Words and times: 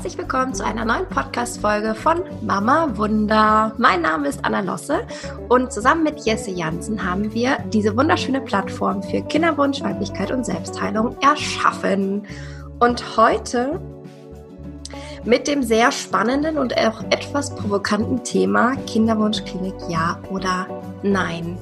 Herzlich 0.00 0.16
willkommen 0.16 0.54
zu 0.54 0.64
einer 0.64 0.86
neuen 0.86 1.06
Podcast-Folge 1.10 1.94
von 1.94 2.22
Mama 2.40 2.96
Wunder. 2.96 3.74
Mein 3.76 4.00
Name 4.00 4.28
ist 4.28 4.42
Anna 4.42 4.60
Losse 4.60 5.06
und 5.50 5.74
zusammen 5.74 6.04
mit 6.04 6.24
Jesse 6.24 6.52
Jansen 6.52 7.04
haben 7.04 7.34
wir 7.34 7.58
diese 7.70 7.94
wunderschöne 7.94 8.40
Plattform 8.40 9.02
für 9.02 9.20
Kinderwunsch, 9.20 9.82
Weiblichkeit 9.82 10.30
und 10.30 10.46
Selbstheilung 10.46 11.18
erschaffen. 11.20 12.26
Und 12.78 13.18
heute 13.18 13.78
mit 15.26 15.46
dem 15.46 15.62
sehr 15.62 15.92
spannenden 15.92 16.56
und 16.56 16.74
auch 16.78 17.02
etwas 17.10 17.54
provokanten 17.54 18.24
Thema 18.24 18.76
Kinderwunschklinik 18.86 19.74
ja 19.90 20.18
oder 20.30 20.66
nein. 21.02 21.58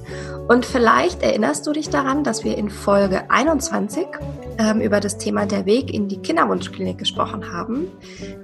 Und 0.49 0.65
vielleicht 0.65 1.23
erinnerst 1.23 1.67
du 1.67 1.73
dich 1.73 1.91
daran, 1.91 2.25
dass 2.25 2.45
wir 2.45 2.57
in 2.57 2.71
Folge 2.71 3.31
21 3.31 4.07
ähm, 4.59 4.81
über 4.81 5.01
das 5.01 5.19
Thema 5.19 5.47
der 5.47 5.67
Weg 5.67 5.93
in 5.93 6.09
die 6.09 6.19
Kinderwunschklinik 6.19 6.99
gesprochen 6.99 7.53
haben. 7.53 7.89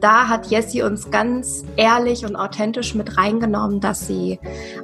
Da 0.01 0.29
hat 0.29 0.47
Jessie 0.47 0.83
uns 0.83 1.11
ganz 1.11 1.65
ehrlich 1.77 2.25
und 2.25 2.37
authentisch 2.37 2.95
mit 2.95 3.17
reingenommen, 3.17 3.81
dass 3.81 4.07
sie 4.07 4.39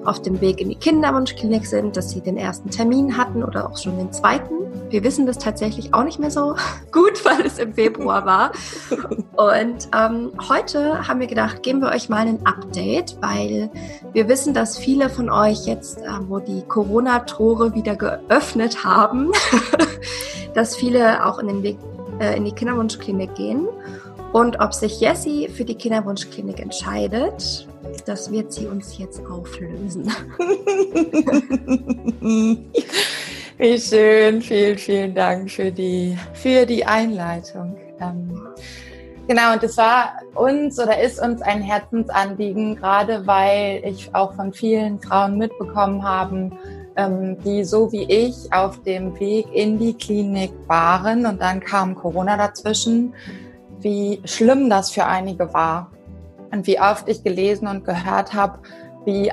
auf 0.04 0.20
dem 0.22 0.40
Weg 0.40 0.60
in 0.60 0.70
die 0.70 0.74
Kinderwunschklinik 0.74 1.66
sind, 1.66 1.96
dass 1.96 2.10
sie 2.10 2.20
den 2.20 2.36
ersten 2.36 2.70
Termin 2.70 3.16
hatten 3.16 3.44
oder 3.44 3.70
auch 3.70 3.78
schon 3.78 3.96
den 3.96 4.12
zweiten. 4.12 4.54
Wir 4.88 5.04
wissen 5.04 5.26
das 5.26 5.38
tatsächlich 5.38 5.94
auch 5.94 6.04
nicht 6.04 6.18
mehr 6.18 6.30
so 6.30 6.56
gut, 6.92 7.24
weil 7.24 7.46
es 7.46 7.58
im 7.58 7.74
Februar 7.74 8.26
war. 8.26 8.52
Und 9.36 9.88
ähm, 9.96 10.32
heute 10.48 11.06
haben 11.06 11.20
wir 11.20 11.26
gedacht, 11.26 11.62
geben 11.62 11.80
wir 11.80 11.90
euch 11.90 12.08
mal 12.08 12.26
ein 12.26 12.44
Update, 12.44 13.16
weil 13.20 13.70
wir 14.12 14.28
wissen, 14.28 14.52
dass 14.52 14.76
viele 14.76 15.08
von 15.08 15.30
euch 15.30 15.66
jetzt, 15.66 15.99
wo 16.28 16.38
die 16.38 16.62
Corona-Tore 16.62 17.74
wieder 17.74 17.96
geöffnet 17.96 18.84
haben, 18.84 19.32
dass 20.54 20.76
viele 20.76 21.26
auch 21.26 21.38
in 21.38 21.48
den 21.48 21.62
Weg 21.62 21.78
äh, 22.20 22.36
in 22.36 22.44
die 22.44 22.52
Kinderwunschklinik 22.52 23.34
gehen. 23.34 23.66
Und 24.32 24.60
ob 24.60 24.72
sich 24.72 25.00
Jessie 25.00 25.48
für 25.48 25.64
die 25.64 25.74
Kinderwunschklinik 25.74 26.60
entscheidet, 26.60 27.66
das 28.06 28.30
wird 28.30 28.52
sie 28.52 28.66
uns 28.66 28.96
jetzt 28.98 29.20
auflösen. 29.26 30.08
Wie 33.58 33.78
schön, 33.78 34.40
vielen, 34.40 34.78
vielen 34.78 35.14
Dank 35.14 35.50
für 35.50 35.72
die, 35.72 36.16
für 36.32 36.64
die 36.64 36.84
Einleitung. 36.84 37.76
Ähm, 38.00 38.39
genau, 39.30 39.52
und 39.52 39.62
es 39.62 39.76
war 39.76 40.14
uns 40.34 40.76
oder 40.80 41.00
ist 41.00 41.22
uns 41.22 41.40
ein 41.40 41.62
Herzensanliegen, 41.62 42.74
gerade 42.74 43.24
weil 43.28 43.80
ich 43.84 44.12
auch 44.12 44.34
von 44.34 44.52
vielen 44.52 45.00
Frauen 45.00 45.38
mitbekommen 45.38 46.02
habe, 46.02 46.50
ähm, 46.96 47.38
die 47.44 47.62
so 47.62 47.92
wie 47.92 48.02
ich 48.10 48.52
auf 48.52 48.82
dem 48.82 49.18
Weg 49.20 49.46
in 49.54 49.78
die 49.78 49.94
Klinik 49.94 50.50
waren 50.66 51.26
und 51.26 51.40
dann 51.40 51.60
kam 51.60 51.94
Corona 51.94 52.36
dazwischen, 52.36 53.14
wie 53.78 54.20
schlimm 54.24 54.68
das 54.68 54.90
für 54.90 55.06
einige 55.06 55.54
war. 55.54 55.92
Und 56.50 56.66
wie 56.66 56.80
oft 56.80 57.08
ich 57.08 57.22
gelesen 57.22 57.68
und 57.68 57.84
gehört 57.84 58.34
habe, 58.34 58.58
wie 59.04 59.30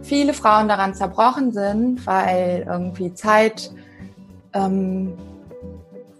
viele 0.00 0.32
Frauen 0.32 0.68
daran 0.68 0.94
zerbrochen 0.94 1.52
sind, 1.52 2.06
weil 2.06 2.64
irgendwie 2.66 3.12
Zeit 3.12 3.70
ähm, 4.54 5.12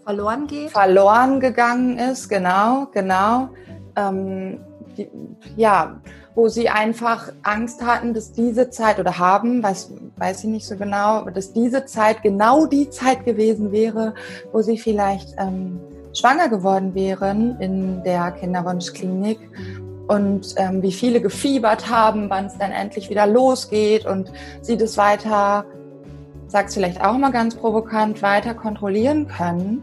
verloren 0.05 0.47
geht. 0.47 0.71
Verloren 0.71 1.39
gegangen 1.39 1.97
ist, 1.97 2.29
genau, 2.29 2.87
genau. 2.93 3.49
Ähm, 3.95 4.59
die, 4.97 5.09
ja, 5.55 5.99
wo 6.35 6.49
sie 6.49 6.69
einfach 6.69 7.31
Angst 7.43 7.83
hatten, 7.83 8.13
dass 8.13 8.33
diese 8.33 8.69
Zeit 8.69 8.99
oder 8.99 9.17
haben, 9.17 9.63
weiß, 9.63 9.91
weiß 10.17 10.43
ich 10.43 10.49
nicht 10.49 10.65
so 10.65 10.75
genau, 10.75 11.29
dass 11.29 11.53
diese 11.53 11.85
Zeit 11.85 12.21
genau 12.23 12.65
die 12.65 12.89
Zeit 12.89 13.25
gewesen 13.25 13.71
wäre, 13.71 14.13
wo 14.51 14.61
sie 14.61 14.77
vielleicht 14.77 15.33
ähm, 15.37 15.79
schwanger 16.13 16.49
geworden 16.49 16.93
wären 16.93 17.59
in 17.59 18.03
der 18.03 18.31
Kinderwunschklinik 18.31 19.39
und 20.07 20.55
ähm, 20.57 20.81
wie 20.81 20.91
viele 20.91 21.21
gefiebert 21.21 21.89
haben, 21.89 22.29
wann 22.29 22.45
es 22.45 22.57
dann 22.57 22.71
endlich 22.71 23.09
wieder 23.09 23.25
losgeht 23.25 24.05
und 24.05 24.31
sie 24.61 24.77
das 24.77 24.97
weiter, 24.97 25.65
sag's 26.47 26.73
vielleicht 26.73 27.01
auch 27.03 27.17
mal 27.17 27.31
ganz 27.31 27.55
provokant, 27.55 28.21
weiter 28.21 28.53
kontrollieren 28.53 29.27
können. 29.27 29.81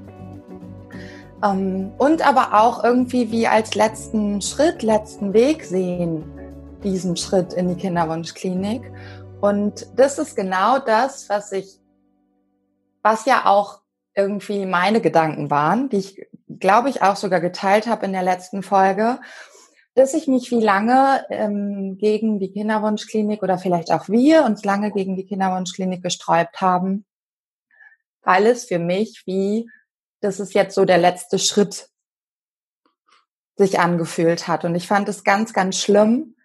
Ähm, 1.45 1.93
und 1.99 2.27
aber 2.27 2.61
auch 2.61 2.85
irgendwie 2.85 3.31
wie 3.31 3.47
als 3.47 3.75
letzten 3.75 4.41
Schritt, 4.41 4.83
letzten 4.83 5.33
Weg 5.33 5.65
sehen, 5.65 6.25
diesen 6.83 7.17
Schritt 7.17 7.53
in 7.53 7.69
die 7.69 7.77
Kinderwunschklinik. 7.77 8.91
Und 9.41 9.87
das 9.97 10.19
ist 10.19 10.37
genau 10.37 10.79
das, 10.79 11.29
was 11.29 11.53
ich, 11.53 11.79
was 13.03 13.25
ja 13.25 13.47
auch 13.47 13.81
irgendwie 14.15 14.67
meine 14.67 15.01
Gedanken 15.01 15.51
waren, 15.51 15.89
die 15.89 15.97
ich, 15.97 16.27
glaube 16.61 16.91
ich, 16.91 17.03
auch 17.03 17.17
sogar 17.17 17.41
geteilt 17.41 17.87
habe 17.87 18.07
in 18.07 18.13
der 18.13 18.23
letzten 18.23 18.63
Folge 18.63 19.19
dass 19.95 20.15
ich 20.15 20.27
mich 20.27 20.51
wie 20.51 20.61
lange 20.61 21.25
ähm, 21.29 21.99
gegen 21.99 22.39
die 22.39 22.51
Kinderwunschklinik 22.51 23.43
oder 23.43 23.59
vielleicht 23.59 23.91
auch 23.93 24.09
wir 24.09 24.45
uns 24.45 24.65
lange 24.65 24.91
gegen 24.91 25.17
die 25.17 25.27
Kinderwunschklinik 25.27 26.03
gesträubt 26.03 26.61
haben, 26.61 27.05
weil 28.23 28.47
es 28.47 28.65
für 28.65 28.79
mich 28.79 29.23
wie, 29.27 29.69
das 30.23 30.41
ist 30.41 30.55
jetzt 30.55 30.75
so 30.75 30.85
der 30.85 30.99
letzte 30.99 31.39
Schritt, 31.39 31.89
sich 33.57 33.79
angefühlt 33.79 34.49
hat. 34.49 34.65
Und 34.65 34.75
ich 34.75 34.87
fand 34.87 35.09
es 35.09 35.25
ganz, 35.25 35.53
ganz 35.53 35.79
schlimm. 35.79 36.37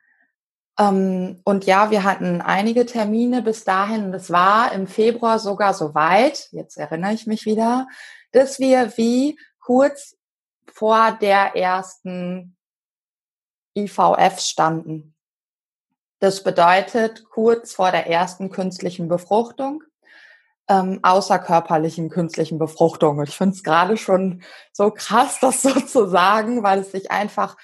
Ähm, 0.78 1.40
und 1.46 1.66
ja, 1.66 1.90
wir 1.90 2.04
hatten 2.04 2.42
einige 2.42 2.86
Termine 2.86 3.42
bis 3.42 3.64
dahin. 3.64 4.14
Es 4.14 4.30
war 4.30 4.74
im 4.74 4.88
Februar 4.88 5.40
sogar 5.40 5.74
so 5.74 5.96
weit, 5.96 6.50
jetzt 6.52 6.78
erinnere 6.78 7.14
ich 7.14 7.28
mich 7.28 7.46
wieder, 7.46 7.88
dass 8.32 8.60
wir 8.60 8.98
wie 8.98 9.40
kurz 9.60 10.18
vor 10.72 11.18
der 11.22 11.56
ersten 11.56 12.58
IVF 13.76 14.40
standen. 14.40 15.16
Das 16.20 16.44
bedeutet 16.44 17.26
kurz 17.30 17.74
vor 17.74 17.92
der 17.92 18.08
ersten 18.08 18.50
künstlichen 18.50 19.08
Befruchtung, 19.08 19.84
ähm, 20.70 21.00
außerkörperlichen 21.04 22.10
künstlichen 22.10 22.60
Befruchtung. 22.60 23.20
Und 23.20 23.30
ich 23.30 23.38
finde 23.38 23.56
es 23.56 23.64
gerade 23.64 23.98
schon 23.98 24.44
so 24.74 24.92
krass, 24.92 25.40
das 25.42 25.62
so 25.62 25.72
zu 25.80 26.08
sagen, 26.08 26.64
weil 26.64 26.80
es 26.80 26.92
sich 26.92 27.12
einfach 27.12 27.58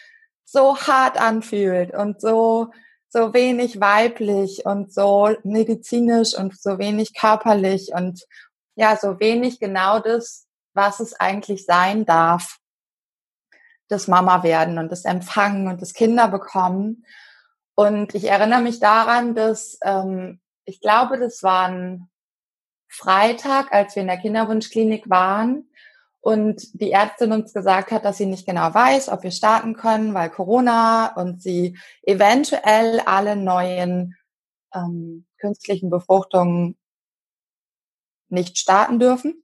so 0.45 0.77
hart 0.77 1.19
anfühlt 1.19 1.93
und 1.93 2.21
so 2.21 2.71
so 3.13 3.31
wenig 3.31 3.79
weiblich 3.79 4.65
und 4.65 4.91
so 4.91 5.29
medizinisch 5.43 6.35
und 6.35 6.59
so 6.59 6.79
wenig 6.79 7.13
körperlich 7.13 7.91
und 7.93 8.23
ja, 8.75 8.97
so 8.97 9.19
wenig 9.19 9.59
genau 9.59 9.99
das, 9.99 10.47
was 10.73 10.99
es 10.99 11.19
eigentlich 11.19 11.65
sein 11.65 12.05
darf 12.05 12.57
das 13.87 14.07
Mama 14.07 14.41
werden 14.41 14.79
und 14.79 14.91
das 14.91 15.05
Empfangen 15.05 15.67
und 15.67 15.81
das 15.81 15.93
Kinder 15.93 16.27
bekommen. 16.27 17.05
Und 17.75 18.15
ich 18.15 18.25
erinnere 18.25 18.61
mich 18.61 18.79
daran, 18.79 19.35
dass 19.35 19.77
ähm, 19.83 20.41
ich 20.65 20.79
glaube, 20.81 21.19
das 21.19 21.43
war 21.43 21.67
ein 21.67 22.09
Freitag, 22.93 23.73
als 23.73 23.95
wir 23.95 24.01
in 24.01 24.07
der 24.07 24.17
Kinderwunschklinik 24.17 25.09
waren 25.09 25.69
und 26.21 26.79
die 26.79 26.91
Ärztin 26.91 27.31
uns 27.31 27.53
gesagt 27.53 27.91
hat, 27.91 28.05
dass 28.05 28.17
sie 28.17 28.25
nicht 28.25 28.45
genau 28.45 28.73
weiß, 28.73 29.09
ob 29.09 29.23
wir 29.23 29.31
starten 29.31 29.75
können, 29.75 30.13
weil 30.13 30.29
Corona 30.29 31.13
und 31.15 31.41
sie 31.41 31.77
eventuell 32.03 32.99
alle 33.01 33.35
neuen 33.35 34.15
ähm, 34.73 35.25
künstlichen 35.39 35.89
Befruchtungen 35.89 36.77
nicht 38.29 38.57
starten 38.57 38.99
dürfen. 38.99 39.43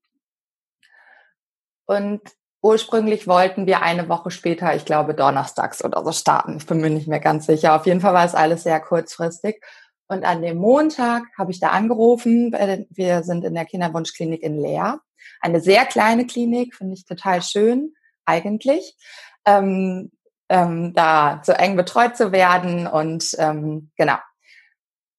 Und 1.86 2.22
Ursprünglich 2.62 3.26
wollten 3.26 3.68
wir 3.68 3.82
eine 3.82 4.10
Woche 4.10 4.32
später, 4.32 4.76
ich 4.76 4.84
glaube 4.84 5.14
donnerstags 5.14 5.84
oder 5.84 6.04
so 6.04 6.12
starten. 6.12 6.58
Ich 6.58 6.66
bin 6.66 6.82
mir 6.82 6.90
nicht 6.90 7.08
mehr 7.08 7.22
ganz 7.22 7.46
sicher. 7.46 7.74
Auf 7.74 7.86
jeden 7.86 8.02
Fall 8.02 8.14
war 8.14 8.26
es 8.26 8.36
alles 8.36 8.64
sehr 8.64 8.82
kurzfristig. 8.82 9.64
Und 10.10 10.26
an 10.26 10.42
dem 10.42 10.58
Montag 10.58 11.24
habe 11.38 11.52
ich 11.52 11.60
da 11.60 11.70
angerufen. 11.70 12.52
Wir 12.90 13.24
sind 13.24 13.46
in 13.46 13.54
der 13.54 13.66
Kinderwunschklinik 13.66 14.44
in 14.44 14.60
Leer. 14.60 15.00
Eine 15.40 15.62
sehr 15.62 15.86
kleine 15.86 16.26
Klinik, 16.26 16.76
finde 16.76 16.96
ich 16.96 17.06
total 17.06 17.42
schön, 17.42 17.94
eigentlich. 18.26 18.98
Ähm, 19.46 20.12
ähm, 20.50 20.94
da 20.94 21.42
so 21.46 21.52
eng 21.52 21.76
betreut 21.76 22.18
zu 22.18 22.32
werden 22.32 22.88
und 22.88 23.36
ähm, 23.38 23.92
genau. 23.96 24.18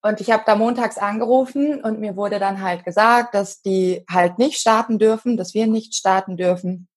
Und 0.03 0.21
ich 0.21 0.31
habe 0.31 0.43
da 0.45 0.57
montags 0.57 0.99
angerufen 0.99 1.81
und 1.83 2.01
mir 2.01 2.17
wurde 2.17 2.39
dann 2.39 2.61
halt 2.61 2.85
gesagt, 2.85 3.35
dass 3.35 3.63
die 3.63 4.05
halt 4.11 4.39
nicht 4.39 4.59
starten 4.59 4.99
dürfen, 4.99 5.37
dass 5.37 5.55
wir 5.55 5.67
nicht 5.67 5.95
starten 5.95 6.37
dürfen 6.37 6.89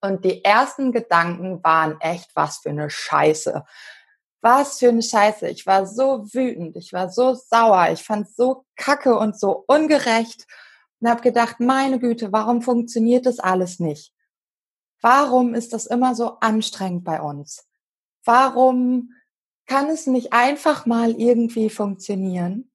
und 0.00 0.24
die 0.24 0.44
ersten 0.44 0.92
Gedanken 0.92 1.62
waren 1.62 2.00
echt, 2.00 2.30
was 2.34 2.58
für 2.58 2.70
eine 2.70 2.88
Scheiße. 2.88 3.64
Was 4.42 4.78
für 4.78 4.88
eine 4.88 5.02
Scheiße. 5.02 5.48
Ich 5.48 5.66
war 5.66 5.86
so 5.86 6.24
wütend, 6.32 6.76
ich 6.76 6.92
war 6.92 7.10
so 7.10 7.34
sauer, 7.34 7.90
ich 7.92 8.02
fand 8.02 8.28
so 8.30 8.64
kacke 8.76 9.18
und 9.18 9.38
so 9.38 9.64
ungerecht 9.66 10.46
und 11.00 11.08
habe 11.08 11.20
gedacht, 11.20 11.60
meine 11.60 11.98
Güte, 11.98 12.32
warum 12.32 12.62
funktioniert 12.62 13.26
das 13.26 13.38
alles 13.38 13.80
nicht? 13.80 14.14
Warum 15.02 15.54
ist 15.54 15.72
das 15.72 15.86
immer 15.86 16.14
so 16.14 16.38
anstrengend 16.40 17.04
bei 17.04 17.20
uns? 17.20 17.66
Warum 18.24 19.12
kann 19.66 19.88
es 19.88 20.06
nicht 20.06 20.32
einfach 20.32 20.86
mal 20.86 21.12
irgendwie 21.12 21.70
funktionieren? 21.70 22.70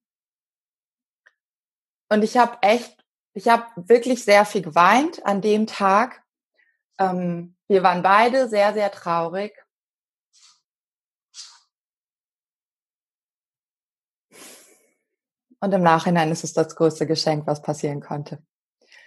Und 2.08 2.22
ich 2.22 2.36
habe 2.36 2.58
echt, 2.62 3.04
ich 3.34 3.48
habe 3.48 3.64
wirklich 3.76 4.24
sehr 4.24 4.44
viel 4.44 4.62
geweint 4.62 5.24
an 5.26 5.40
dem 5.40 5.66
Tag 5.66 6.22
ähm, 6.98 7.56
wir 7.68 7.82
waren 7.82 8.02
beide 8.02 8.48
sehr, 8.48 8.72
sehr 8.72 8.90
traurig. 8.90 9.65
Und 15.60 15.72
im 15.72 15.82
Nachhinein 15.82 16.30
ist 16.30 16.44
es 16.44 16.52
das 16.52 16.76
größte 16.76 17.06
Geschenk, 17.06 17.46
was 17.46 17.62
passieren 17.62 18.00
konnte. 18.00 18.38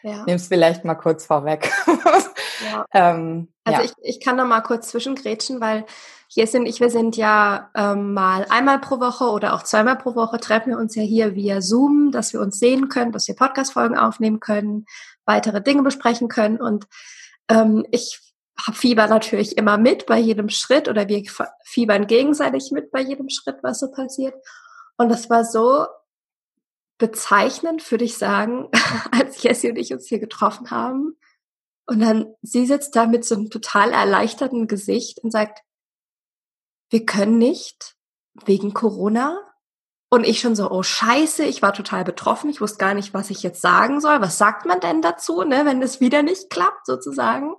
Ja. 0.01 0.23
Nimm 0.25 0.35
es 0.35 0.47
vielleicht 0.47 0.85
mal 0.85 0.95
kurz 0.95 1.25
vorweg. 1.25 1.71
Ja. 2.61 2.85
ähm, 2.93 3.53
also 3.63 3.81
ja. 3.81 3.85
ich, 3.85 3.93
ich 4.01 4.19
kann 4.19 4.35
noch 4.35 4.45
mal 4.45 4.59
kurz 4.59 4.89
zwischengrätschen, 4.89 5.61
weil 5.61 5.85
hier 6.27 6.45
sind 6.45 6.65
ich, 6.65 6.81
wir 6.81 6.89
sind 6.89 7.15
ja 7.15 7.69
ähm, 7.73 8.13
mal 8.13 8.45
einmal 8.49 8.79
pro 8.79 8.99
Woche 8.99 9.25
oder 9.25 9.53
auch 9.53 9.63
zweimal 9.63 9.97
pro 9.97 10.13
Woche 10.13 10.39
treffen 10.39 10.71
wir 10.71 10.77
uns 10.77 10.93
ja 10.95 11.01
hier 11.01 11.35
via 11.35 11.61
Zoom, 11.61 12.11
dass 12.11 12.33
wir 12.33 12.41
uns 12.41 12.59
sehen 12.59 12.89
können, 12.89 13.13
dass 13.13 13.29
wir 13.29 13.35
Podcast-Folgen 13.35 13.97
aufnehmen 13.97 14.41
können, 14.41 14.85
weitere 15.25 15.61
Dinge 15.61 15.83
besprechen 15.83 16.27
können. 16.27 16.59
Und 16.59 16.85
ähm, 17.47 17.85
ich 17.91 18.19
habe 18.67 18.77
Fieber 18.77 19.07
natürlich 19.07 19.57
immer 19.57 19.77
mit 19.77 20.05
bei 20.05 20.19
jedem 20.19 20.49
Schritt 20.49 20.89
oder 20.89 21.07
wir 21.07 21.23
fiebern 21.63 22.07
gegenseitig 22.07 22.71
mit 22.71 22.91
bei 22.91 22.99
jedem 22.99 23.29
Schritt, 23.29 23.57
was 23.63 23.79
so 23.79 23.89
passiert. 23.89 24.35
Und 24.97 25.09
das 25.09 25.29
war 25.29 25.45
so 25.45 25.85
bezeichnend, 26.99 27.89
würde 27.89 28.05
ich 28.05 28.17
sagen, 28.17 28.69
als 29.11 29.41
Jessie 29.41 29.71
und 29.71 29.77
ich 29.77 29.91
uns 29.91 30.07
hier 30.07 30.19
getroffen 30.19 30.69
haben. 30.69 31.17
Und 31.87 32.01
dann, 32.01 32.35
sie 32.43 32.67
sitzt 32.67 32.95
da 32.95 33.07
mit 33.07 33.25
so 33.25 33.33
einem 33.33 33.49
total 33.49 33.91
erleichterten 33.91 34.67
Gesicht 34.67 35.19
und 35.23 35.31
sagt, 35.31 35.63
wir 36.91 37.05
können 37.05 37.39
nicht 37.39 37.95
wegen 38.45 38.73
Corona. 38.75 39.39
Und 40.11 40.25
ich 40.25 40.39
schon 40.39 40.55
so, 40.55 40.69
oh 40.71 40.83
Scheiße, 40.83 41.43
ich 41.43 41.61
war 41.61 41.73
total 41.73 42.03
betroffen, 42.03 42.49
ich 42.49 42.61
wusste 42.61 42.79
gar 42.79 42.95
nicht, 42.95 43.13
was 43.13 43.29
ich 43.29 43.43
jetzt 43.43 43.61
sagen 43.61 44.01
soll. 44.01 44.21
Was 44.21 44.37
sagt 44.37 44.65
man 44.65 44.79
denn 44.79 45.01
dazu, 45.01 45.43
ne, 45.43 45.65
wenn 45.65 45.81
es 45.81 45.99
wieder 45.99 46.23
nicht 46.23 46.49
klappt, 46.49 46.85
sozusagen? 46.85 47.55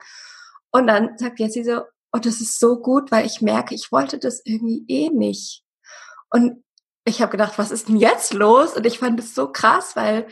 Und 0.72 0.86
dann 0.86 1.16
sagt 1.16 1.38
Jessie 1.38 1.64
so, 1.64 1.82
oh, 2.12 2.18
das 2.18 2.40
ist 2.40 2.58
so 2.58 2.80
gut, 2.80 3.10
weil 3.12 3.24
ich 3.24 3.40
merke, 3.40 3.74
ich 3.74 3.92
wollte 3.92 4.18
das 4.18 4.42
irgendwie 4.44 4.84
eh 4.88 5.10
nicht. 5.10 5.62
Und 6.28 6.64
ich 7.10 7.20
habe 7.20 7.32
gedacht, 7.32 7.58
was 7.58 7.70
ist 7.70 7.88
denn 7.88 7.96
jetzt 7.96 8.32
los? 8.32 8.74
Und 8.76 8.86
ich 8.86 8.98
fand 8.98 9.20
es 9.20 9.34
so 9.34 9.50
krass, 9.52 9.96
weil, 9.96 10.26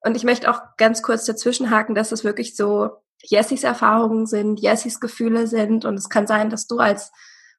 und 0.00 0.16
ich 0.16 0.24
möchte 0.24 0.50
auch 0.50 0.60
ganz 0.76 1.02
kurz 1.02 1.24
dazwischenhaken, 1.24 1.94
dass 1.94 2.12
es 2.12 2.24
wirklich 2.24 2.56
so 2.56 2.90
Jessys 3.22 3.64
Erfahrungen 3.64 4.26
sind, 4.26 4.60
Jessys 4.60 5.00
Gefühle 5.00 5.46
sind. 5.46 5.84
Und 5.84 5.94
es 5.94 6.08
kann 6.08 6.26
sein, 6.26 6.48
dass 6.48 6.66
du 6.66 6.78
als 6.78 7.12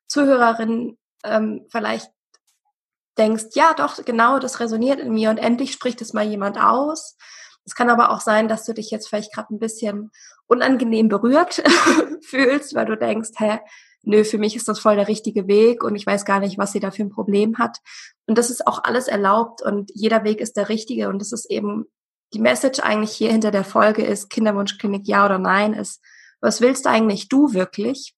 Zuhörerin 0.08 0.98
ähm, 1.24 1.66
vielleicht 1.70 2.12
denkst, 3.18 3.48
ja 3.54 3.74
doch, 3.74 4.04
genau, 4.04 4.40
das 4.40 4.60
resoniert 4.60 5.00
in 5.00 5.14
mir 5.14 5.30
und 5.30 5.38
endlich 5.38 5.72
spricht 5.72 6.02
es 6.02 6.14
mal 6.14 6.26
jemand 6.26 6.60
aus. 6.60 7.18
Es 7.66 7.76
kann 7.76 7.90
aber 7.90 8.10
auch 8.10 8.22
sein, 8.22 8.48
dass 8.48 8.66
du 8.66 8.74
dich 8.74 8.90
jetzt 8.90 9.08
vielleicht 9.08 9.34
gerade 9.34 9.54
ein 9.54 9.60
bisschen 9.60 10.12
unangenehm 10.48 11.10
berührt 11.10 11.62
fühlst, 12.26 12.74
weil 12.74 12.86
du 12.86 12.98
denkst, 12.98 13.32
hä, 13.38 13.60
nö, 14.04 14.24
für 14.24 14.38
mich 14.38 14.56
ist 14.56 14.68
das 14.68 14.80
voll 14.80 14.96
der 14.96 15.08
richtige 15.08 15.48
Weg 15.48 15.84
und 15.84 15.96
ich 15.96 16.06
weiß 16.06 16.26
gar 16.26 16.40
nicht, 16.40 16.58
was 16.58 16.72
sie 16.72 16.80
da 16.80 16.92
für 16.92 17.04
ein 17.04 17.10
Problem 17.10 17.58
hat. 17.58 17.78
Und 18.26 18.38
das 18.38 18.50
ist 18.50 18.66
auch 18.68 18.84
alles 18.84 19.08
erlaubt 19.08 19.62
und 19.62 19.92
jeder 19.94 20.24
Weg 20.24 20.42
ist 20.42 20.58
der 20.58 20.70
richtige 20.70 21.10
und 21.10 21.20
das 21.20 21.32
ist 21.32 21.50
eben 21.50 21.86
die 22.34 22.40
Message 22.40 22.80
eigentlich 22.80 23.12
hier 23.12 23.32
hinter 23.32 23.52
der 23.52 23.66
Folge 23.66 24.04
ist 24.04 24.30
Kinderwunschklinik 24.30 25.08
ja 25.08 25.26
oder 25.26 25.38
nein 25.38 25.74
ist, 25.74 26.02
was 26.40 26.62
willst 26.62 26.88
eigentlich 26.88 27.28
du 27.28 27.54
wirklich? 27.54 28.16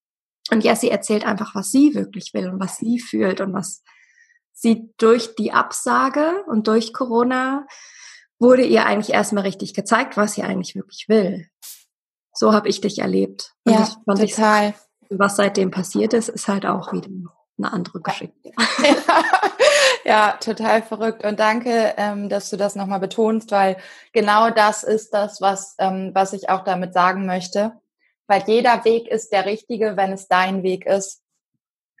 Und 0.50 0.62
Jessie 0.62 0.90
erzählt 0.90 1.26
einfach, 1.26 1.54
was 1.54 1.70
sie 1.70 1.94
wirklich 1.94 2.32
will 2.34 2.48
und 2.48 2.60
was 2.60 2.76
sie 2.76 3.00
fühlt 3.00 3.40
und 3.40 3.52
was 3.54 3.82
sie 4.52 4.90
durch 4.98 5.34
die 5.34 5.52
Absage 5.52 6.44
und 6.46 6.68
durch 6.68 6.92
Corona 6.92 7.66
wurde 8.38 8.64
ihr 8.64 8.86
eigentlich 8.86 9.14
erstmal 9.14 9.44
richtig 9.44 9.74
gezeigt, 9.74 10.16
was 10.16 10.34
sie 10.34 10.42
eigentlich 10.42 10.74
wirklich 10.74 11.06
will. 11.08 11.48
So 12.32 12.52
habe 12.52 12.68
ich 12.68 12.80
dich 12.80 12.98
erlebt. 12.98 13.54
Und 13.64 13.72
ja, 13.72 13.88
total. 14.06 14.74
Was 15.10 15.36
seitdem 15.36 15.70
passiert 15.70 16.12
ist, 16.12 16.28
ist 16.28 16.48
halt 16.48 16.66
auch 16.66 16.92
wieder 16.92 17.08
eine 17.58 17.72
andere 17.72 18.00
Geschichte. 18.00 18.52
Ja, 18.56 19.24
ja 20.04 20.32
total 20.40 20.82
verrückt. 20.82 21.24
Und 21.24 21.38
danke, 21.38 21.94
ähm, 21.96 22.28
dass 22.28 22.50
du 22.50 22.56
das 22.56 22.74
nochmal 22.74 23.00
betonst, 23.00 23.50
weil 23.50 23.76
genau 24.12 24.50
das 24.50 24.82
ist 24.82 25.14
das, 25.14 25.40
was, 25.40 25.76
ähm, 25.78 26.10
was 26.14 26.32
ich 26.32 26.48
auch 26.48 26.64
damit 26.64 26.92
sagen 26.94 27.26
möchte. 27.26 27.72
Weil 28.26 28.42
jeder 28.46 28.84
Weg 28.84 29.08
ist 29.08 29.32
der 29.32 29.46
richtige, 29.46 29.96
wenn 29.96 30.12
es 30.12 30.28
dein 30.28 30.62
Weg 30.62 30.86
ist. 30.86 31.22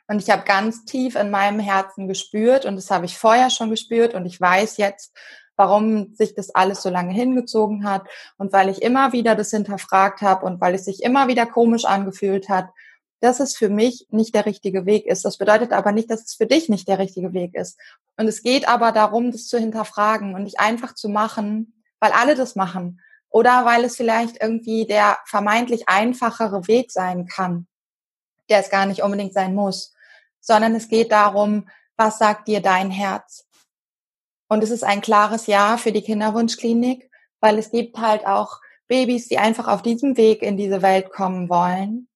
Und 0.06 0.20
ich 0.20 0.30
habe 0.30 0.44
ganz 0.44 0.84
tief 0.84 1.14
in 1.16 1.30
meinem 1.30 1.60
Herzen 1.60 2.08
gespürt, 2.08 2.66
und 2.66 2.76
das 2.76 2.90
habe 2.90 3.06
ich 3.06 3.16
vorher 3.16 3.50
schon 3.50 3.70
gespürt, 3.70 4.14
und 4.14 4.26
ich 4.26 4.38
weiß 4.38 4.76
jetzt, 4.76 5.14
warum 5.56 6.14
sich 6.14 6.34
das 6.34 6.54
alles 6.54 6.82
so 6.82 6.90
lange 6.90 7.14
hingezogen 7.14 7.88
hat 7.88 8.02
und 8.36 8.52
weil 8.52 8.68
ich 8.68 8.82
immer 8.82 9.12
wieder 9.12 9.34
das 9.36 9.50
hinterfragt 9.50 10.20
habe 10.20 10.44
und 10.44 10.60
weil 10.60 10.74
es 10.74 10.84
sich 10.84 11.02
immer 11.02 11.28
wieder 11.28 11.46
komisch 11.46 11.84
angefühlt 11.84 12.48
hat, 12.48 12.70
dass 13.24 13.40
es 13.40 13.56
für 13.56 13.70
mich 13.70 14.06
nicht 14.10 14.34
der 14.34 14.44
richtige 14.44 14.84
Weg 14.84 15.06
ist. 15.06 15.24
Das 15.24 15.38
bedeutet 15.38 15.72
aber 15.72 15.92
nicht, 15.92 16.10
dass 16.10 16.22
es 16.22 16.34
für 16.34 16.44
dich 16.44 16.68
nicht 16.68 16.86
der 16.88 16.98
richtige 16.98 17.32
Weg 17.32 17.54
ist. 17.54 17.80
Und 18.18 18.28
es 18.28 18.42
geht 18.42 18.68
aber 18.68 18.92
darum, 18.92 19.32
das 19.32 19.48
zu 19.48 19.58
hinterfragen 19.58 20.34
und 20.34 20.42
nicht 20.42 20.60
einfach 20.60 20.94
zu 20.94 21.08
machen, 21.08 21.82
weil 22.00 22.12
alle 22.12 22.34
das 22.34 22.54
machen 22.54 23.00
oder 23.30 23.64
weil 23.64 23.82
es 23.84 23.96
vielleicht 23.96 24.42
irgendwie 24.42 24.84
der 24.84 25.16
vermeintlich 25.24 25.88
einfachere 25.88 26.68
Weg 26.68 26.92
sein 26.92 27.26
kann, 27.26 27.66
der 28.50 28.58
es 28.60 28.68
gar 28.68 28.84
nicht 28.84 29.02
unbedingt 29.02 29.32
sein 29.32 29.54
muss, 29.54 29.94
sondern 30.40 30.74
es 30.74 30.88
geht 30.88 31.10
darum, 31.10 31.66
was 31.96 32.18
sagt 32.18 32.46
dir 32.46 32.60
dein 32.60 32.90
Herz? 32.90 33.46
Und 34.48 34.62
es 34.62 34.70
ist 34.70 34.84
ein 34.84 35.00
klares 35.00 35.46
Ja 35.46 35.78
für 35.78 35.92
die 35.92 36.02
Kinderwunschklinik, 36.02 37.10
weil 37.40 37.58
es 37.58 37.70
gibt 37.70 37.96
halt 37.96 38.26
auch 38.26 38.60
Babys, 38.86 39.28
die 39.28 39.38
einfach 39.38 39.66
auf 39.66 39.80
diesem 39.80 40.18
Weg 40.18 40.42
in 40.42 40.58
diese 40.58 40.82
Welt 40.82 41.10
kommen 41.10 41.48
wollen. 41.48 42.06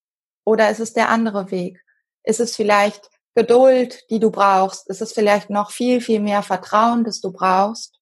Oder 0.49 0.71
ist 0.71 0.81
es 0.81 0.95
der 0.95 1.11
andere 1.11 1.51
Weg? 1.51 1.85
Ist 2.23 2.41
es 2.41 2.57
vielleicht 2.57 3.11
Geduld, 3.35 4.09
die 4.09 4.19
du 4.19 4.31
brauchst? 4.31 4.89
Ist 4.89 5.03
es 5.03 5.13
vielleicht 5.13 5.51
noch 5.51 5.73
viel, 5.73 6.01
viel 6.01 6.21
mehr 6.21 6.43
Vertrauen, 6.43 7.05
das 7.05 7.21
du 7.21 7.31
brauchst, 7.31 8.01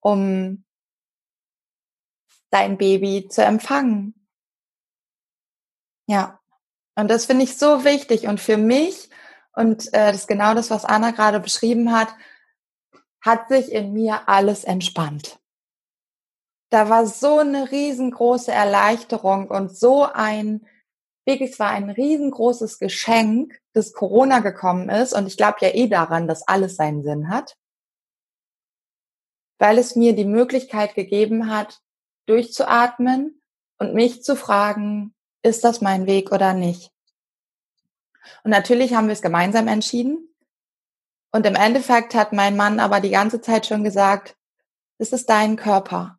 um 0.00 0.66
dein 2.50 2.76
Baby 2.76 3.28
zu 3.30 3.42
empfangen? 3.42 4.28
Ja. 6.06 6.38
Und 6.96 7.08
das 7.08 7.24
finde 7.24 7.44
ich 7.44 7.56
so 7.56 7.86
wichtig. 7.86 8.26
Und 8.26 8.38
für 8.38 8.58
mich, 8.58 9.08
und 9.54 9.86
äh, 9.94 10.12
das 10.12 10.16
ist 10.16 10.28
genau 10.28 10.52
das, 10.52 10.68
was 10.68 10.84
Anna 10.84 11.12
gerade 11.12 11.40
beschrieben 11.40 11.92
hat, 11.92 12.08
hat 13.22 13.48
sich 13.48 13.72
in 13.72 13.94
mir 13.94 14.28
alles 14.28 14.64
entspannt. 14.64 15.38
Da 16.68 16.90
war 16.90 17.06
so 17.06 17.38
eine 17.38 17.70
riesengroße 17.70 18.52
Erleichterung 18.52 19.48
und 19.48 19.74
so 19.74 20.04
ein, 20.04 20.66
wirklich, 21.26 21.52
es 21.52 21.58
war 21.58 21.70
ein 21.70 21.90
riesengroßes 21.90 22.78
Geschenk, 22.78 23.60
dass 23.72 23.92
Corona 23.92 24.38
gekommen 24.38 24.88
ist. 24.88 25.12
Und 25.12 25.26
ich 25.26 25.36
glaube 25.36 25.58
ja 25.60 25.74
eh 25.74 25.88
daran, 25.88 26.28
dass 26.28 26.46
alles 26.46 26.76
seinen 26.76 27.02
Sinn 27.02 27.28
hat. 27.28 27.56
Weil 29.58 29.78
es 29.78 29.96
mir 29.96 30.14
die 30.14 30.24
Möglichkeit 30.24 30.94
gegeben 30.94 31.50
hat, 31.50 31.80
durchzuatmen 32.26 33.40
und 33.78 33.94
mich 33.94 34.22
zu 34.22 34.36
fragen, 34.36 35.14
ist 35.42 35.64
das 35.64 35.80
mein 35.80 36.06
Weg 36.06 36.32
oder 36.32 36.54
nicht? 36.54 36.90
Und 38.42 38.50
natürlich 38.50 38.94
haben 38.94 39.06
wir 39.06 39.12
es 39.12 39.22
gemeinsam 39.22 39.68
entschieden. 39.68 40.28
Und 41.32 41.46
im 41.46 41.54
Endeffekt 41.54 42.14
hat 42.14 42.32
mein 42.32 42.56
Mann 42.56 42.80
aber 42.80 43.00
die 43.00 43.10
ganze 43.10 43.40
Zeit 43.40 43.66
schon 43.66 43.84
gesagt, 43.84 44.36
es 44.98 45.12
ist 45.12 45.28
dein 45.28 45.56
Körper. 45.56 46.18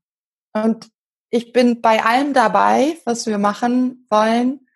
Und 0.54 0.90
ich 1.30 1.52
bin 1.54 1.82
bei 1.82 2.04
allem 2.04 2.34
dabei, 2.34 2.98
was 3.06 3.26
wir 3.26 3.38
machen 3.38 4.06
wollen. 4.10 4.67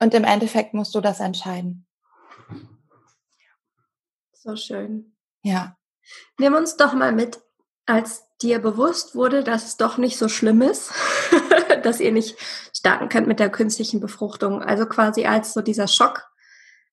Und 0.00 0.14
im 0.14 0.24
Endeffekt 0.24 0.74
musst 0.74 0.94
du 0.94 1.00
das 1.00 1.20
entscheiden. 1.20 1.86
So 4.32 4.56
schön. 4.56 5.14
Ja. 5.42 5.76
Nimm 6.38 6.54
uns 6.54 6.76
doch 6.76 6.94
mal 6.94 7.12
mit, 7.12 7.40
als 7.86 8.24
dir 8.40 8.58
bewusst 8.58 9.14
wurde, 9.14 9.44
dass 9.44 9.66
es 9.66 9.76
doch 9.76 9.98
nicht 9.98 10.16
so 10.16 10.28
schlimm 10.28 10.62
ist, 10.62 10.92
dass 11.82 12.00
ihr 12.00 12.12
nicht 12.12 12.38
starten 12.74 13.10
könnt 13.10 13.28
mit 13.28 13.38
der 13.38 13.50
künstlichen 13.50 14.00
Befruchtung. 14.00 14.62
Also 14.62 14.86
quasi 14.86 15.26
als 15.26 15.52
so 15.52 15.60
dieser 15.60 15.86
Schock 15.86 16.30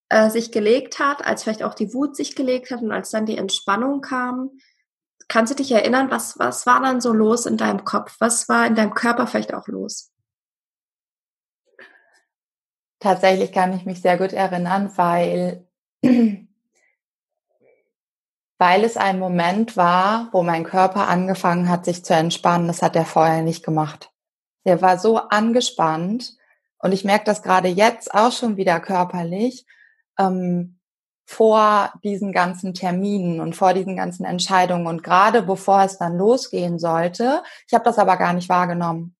äh, 0.10 0.30
sich 0.30 0.52
gelegt 0.52 1.00
hat, 1.00 1.26
als 1.26 1.44
vielleicht 1.44 1.64
auch 1.64 1.74
die 1.74 1.94
Wut 1.94 2.18
sich 2.18 2.36
gelegt 2.36 2.72
hat 2.72 2.82
und 2.82 2.92
als 2.92 3.12
dann 3.12 3.26
die 3.26 3.38
Entspannung 3.38 4.02
kam. 4.02 4.52
Kannst 5.30 5.52
du 5.52 5.56
dich 5.56 5.72
erinnern, 5.72 6.12
was, 6.12 6.38
was 6.40 6.66
war 6.66 6.82
dann 6.82 7.00
so 7.00 7.14
los 7.14 7.46
in 7.46 7.56
deinem 7.56 7.86
Kopf? 7.86 8.16
Was 8.20 8.50
war 8.50 8.66
in 8.66 8.76
deinem 8.76 8.94
Körper 8.94 9.28
vielleicht 9.28 9.54
auch 9.54 9.68
los? 9.68 10.12
Tatsächlich 13.00 13.51
kann 13.51 13.74
ich 13.74 13.86
mich 13.86 14.01
sehr 14.01 14.18
gut 14.18 14.34
erinnern, 14.34 14.92
weil, 14.96 15.68
weil 18.58 18.84
es 18.84 18.98
ein 18.98 19.20
Moment 19.20 19.77
war, 19.77 20.30
wo 20.32 20.42
mein 20.44 20.63
Körper 20.63 21.08
angefangen 21.08 21.70
hat, 21.70 21.86
sich 21.86 22.04
zu 22.04 22.13
entspannen. 22.13 22.68
Das 22.68 22.82
hat 22.82 22.96
er 22.96 23.06
vorher 23.06 23.44
nicht 23.44 23.63
gemacht. 23.63 24.12
Der 24.66 24.82
war 24.82 24.98
so 24.98 25.18
angespannt 25.18 26.36
und 26.80 26.92
ich 26.92 27.04
merke 27.04 27.25
das 27.25 27.44
gerade 27.44 27.68
jetzt 27.68 28.13
auch 28.13 28.32
schon 28.32 28.58
wieder 28.58 28.80
körperlich, 28.80 29.66
ähm, 30.18 30.77
vor 31.30 31.92
diesen 32.04 32.32
ganzen 32.32 32.74
Terminen 32.74 33.42
und 33.42 33.54
vor 33.54 33.74
diesen 33.74 33.98
ganzen 33.98 34.24
Entscheidungen 34.24 34.88
und 34.88 35.04
gerade 35.04 35.44
bevor 35.44 35.84
es 35.84 35.98
dann 35.98 36.18
losgehen 36.18 36.80
sollte. 36.80 37.44
Ich 37.68 37.74
habe 37.74 37.84
das 37.84 38.00
aber 38.00 38.16
gar 38.16 38.32
nicht 38.32 38.48
wahrgenommen, 38.48 39.16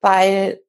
weil 0.00 0.62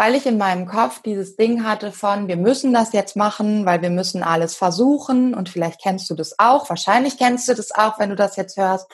weil 0.00 0.14
ich 0.14 0.24
in 0.24 0.38
meinem 0.38 0.64
Kopf 0.64 1.02
dieses 1.02 1.36
Ding 1.36 1.62
hatte 1.62 1.92
von, 1.92 2.26
wir 2.26 2.38
müssen 2.38 2.72
das 2.72 2.94
jetzt 2.94 3.16
machen, 3.16 3.66
weil 3.66 3.82
wir 3.82 3.90
müssen 3.90 4.22
alles 4.22 4.56
versuchen 4.56 5.34
und 5.34 5.50
vielleicht 5.50 5.78
kennst 5.82 6.08
du 6.08 6.14
das 6.14 6.38
auch, 6.38 6.70
wahrscheinlich 6.70 7.18
kennst 7.18 7.46
du 7.50 7.54
das 7.54 7.70
auch, 7.70 7.98
wenn 7.98 8.08
du 8.08 8.16
das 8.16 8.36
jetzt 8.36 8.56
hörst. 8.56 8.90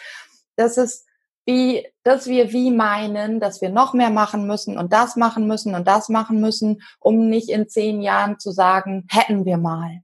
Das 0.57 0.77
ist 0.77 1.07
wie, 1.45 1.87
dass 2.03 2.27
wir 2.27 2.53
wie 2.53 2.73
meinen, 2.73 3.39
dass 3.39 3.61
wir 3.61 3.69
noch 3.69 3.95
mehr 3.95 4.11
machen 4.11 4.49
müssen 4.49 4.77
und 4.77 4.93
das 4.93 5.15
machen 5.15 5.47
müssen 5.47 5.77
und 5.77 5.87
das 5.87 6.09
machen 6.09 6.41
müssen, 6.41 6.83
um 6.99 7.29
nicht 7.29 7.51
in 7.51 7.69
zehn 7.69 8.03
Jahren 8.03 8.41
zu 8.41 8.51
sagen, 8.51 9.07
hätten 9.09 9.45
wir 9.45 9.59
mal. 9.59 10.03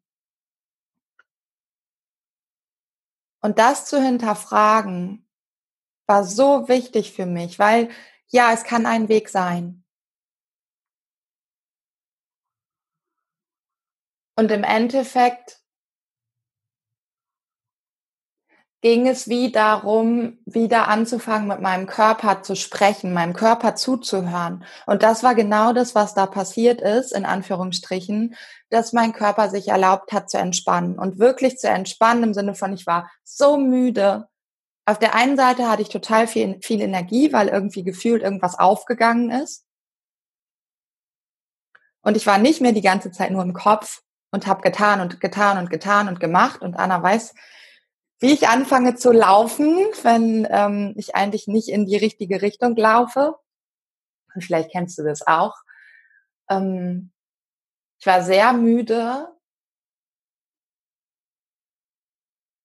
Und 3.41 3.59
das 3.59 3.87
zu 3.87 4.01
hinterfragen, 4.01 5.27
war 6.07 6.23
so 6.23 6.69
wichtig 6.69 7.13
für 7.13 7.27
mich, 7.27 7.59
weil 7.59 7.89
ja, 8.29 8.53
es 8.53 8.63
kann 8.63 8.87
ein 8.87 9.09
Weg 9.09 9.29
sein. 9.29 9.82
Und 14.35 14.51
im 14.51 14.65
Endeffekt 14.65 15.63
ging 18.83 19.07
es 19.07 19.29
wie 19.29 19.53
darum, 19.53 20.39
wieder 20.45 20.89
anzufangen, 20.89 21.47
mit 21.47 21.61
meinem 21.61 21.87
Körper 21.87 22.43
zu 22.43 22.57
sprechen, 22.57 23.13
meinem 23.13 23.33
Körper 23.33 23.77
zuzuhören. 23.77 24.65
Und 24.87 25.05
das 25.05 25.23
war 25.23 25.37
genau 25.37 25.73
das, 25.73 25.95
was 25.95 26.15
da 26.15 26.27
passiert 26.27 26.81
ist, 26.81 27.13
in 27.13 27.25
Anführungsstrichen, 27.25 28.35
dass 28.71 28.93
mein 28.93 29.13
Körper 29.13 29.51
sich 29.51 29.69
erlaubt 29.69 30.13
hat 30.13 30.29
zu 30.29 30.39
entspannen 30.39 30.99
und 30.99 31.21
wirklich 31.21 31.59
zu 31.59 31.69
entspannen 31.69 32.25
im 32.25 32.35
Sinne 32.35 32.57
von, 32.57 32.73
ich 32.73 32.87
war 32.87 33.09
so 33.23 33.57
müde. 33.57 34.29
Auf 34.85 34.99
der 34.99 35.15
einen 35.15 35.37
Seite 35.37 35.71
hatte 35.71 35.83
ich 35.83 35.89
total 35.89 36.27
viel, 36.27 36.59
viel 36.61 36.81
Energie, 36.81 37.33
weil 37.33 37.49
irgendwie 37.49 37.85
gefühlt 37.85 38.23
irgendwas 38.23 38.59
aufgegangen 38.59 39.31
ist. 39.31 39.65
Und 42.03 42.17
ich 42.17 42.27
war 42.27 42.39
nicht 42.39 42.61
mehr 42.61 42.73
die 42.73 42.83
ganze 42.83 43.13
Zeit 43.13 43.31
nur 43.31 43.43
im 43.45 43.53
Kopf 43.53 44.03
und 44.33 44.47
habe 44.47 44.63
getan 44.63 45.01
und 45.01 45.21
getan 45.21 45.59
und 45.59 45.71
getan 45.71 46.09
und 46.09 46.19
gemacht. 46.19 46.63
Und 46.63 46.75
Anna 46.75 47.01
weiß, 47.03 47.35
wie 48.19 48.33
ich 48.33 48.49
anfange 48.49 48.97
zu 48.97 49.13
laufen, 49.13 49.77
wenn 50.03 50.49
ähm, 50.51 50.95
ich 50.97 51.15
eigentlich 51.15 51.47
nicht 51.47 51.69
in 51.69 51.87
die 51.87 51.97
richtige 51.97 52.43
Richtung 52.43 52.75
laufe. 52.75 53.37
Und 54.35 54.43
vielleicht 54.43 54.73
kennst 54.73 54.99
du 54.99 55.05
das 55.05 55.27
auch. 55.27 55.55
Ähm, 56.49 57.13
ich 58.01 58.07
war 58.07 58.23
sehr 58.23 58.53
müde 58.53 59.29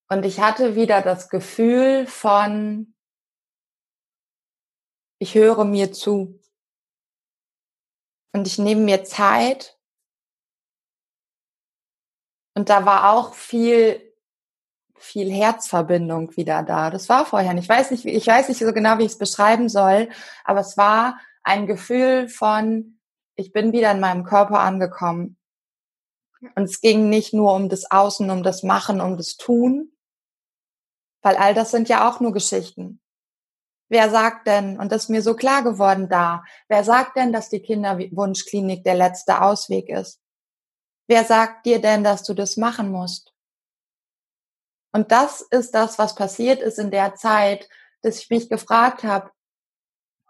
und 0.10 0.26
ich 0.26 0.40
hatte 0.40 0.76
wieder 0.76 1.02
das 1.02 1.30
Gefühl 1.30 2.08
von, 2.08 2.96
ich 5.20 5.36
höre 5.36 5.66
mir 5.66 5.92
zu 5.92 6.40
und 8.34 8.48
ich 8.48 8.58
nehme 8.58 8.82
mir 8.82 9.04
Zeit. 9.04 9.77
Und 12.58 12.70
da 12.70 12.88
war 12.88 13.14
auch 13.14 13.36
viel 13.36 14.02
viel 14.96 15.32
Herzverbindung 15.32 16.36
wieder 16.38 16.64
da. 16.64 16.90
Das 16.90 17.08
war 17.08 17.24
vorher 17.24 17.54
nicht. 17.54 17.66
Ich 17.66 17.70
weiß 17.70 17.92
nicht, 17.92 18.04
ich 18.04 18.26
weiß 18.26 18.50
nicht 18.50 18.58
so 18.58 18.74
genau, 18.74 18.98
wie 18.98 19.04
ich 19.04 19.12
es 19.12 19.20
beschreiben 19.20 19.70
soll, 19.70 20.10
aber 20.44 20.62
es 20.62 20.76
war 20.76 21.20
ein 21.44 21.68
Gefühl 21.68 22.28
von, 22.28 23.00
ich 23.36 23.54
bin 23.54 23.74
wieder 23.74 23.92
in 23.92 24.00
meinem 24.00 24.24
Körper 24.24 24.62
angekommen. 24.62 25.38
Und 26.56 26.64
es 26.64 26.82
ging 26.82 27.10
nicht 27.10 27.32
nur 27.32 27.54
um 27.54 27.70
das 27.70 27.92
Außen, 27.92 28.28
um 28.32 28.42
das 28.42 28.64
Machen, 28.64 29.02
um 29.02 29.18
das 29.18 29.38
Tun, 29.38 29.92
weil 31.22 31.36
all 31.36 31.54
das 31.54 31.70
sind 31.70 31.90
ja 31.90 32.10
auch 32.10 32.20
nur 32.22 32.34
Geschichten. 32.34 33.02
Wer 33.88 34.10
sagt 34.10 34.48
denn, 34.48 34.80
und 34.80 34.92
das 34.92 35.04
ist 35.04 35.10
mir 35.10 35.22
so 35.22 35.36
klar 35.36 35.62
geworden 35.62 36.10
da, 36.10 36.44
wer 36.70 36.84
sagt 36.84 37.18
denn, 37.18 37.32
dass 37.32 37.50
die 37.50 37.62
Kinderwunschklinik 37.62 38.84
der 38.84 38.96
letzte 38.96 39.44
Ausweg 39.44 39.90
ist? 39.90 40.24
Wer 41.08 41.24
sagt 41.24 41.66
dir 41.66 41.82
denn, 41.82 42.04
dass 42.04 42.24
du 42.24 42.34
das 42.34 42.58
machen 42.58 42.92
musst? 42.92 43.34
Und 44.92 45.12
das 45.12 45.42
ist 45.42 45.74
das, 45.74 45.98
was 46.00 46.16
passiert 46.16 46.62
ist 46.62 46.80
in 46.80 46.92
der 46.92 47.16
Zeit, 47.16 47.70
dass 48.02 48.20
ich 48.20 48.30
mich 48.30 48.50
gefragt 48.50 49.04
habe. 49.04 49.32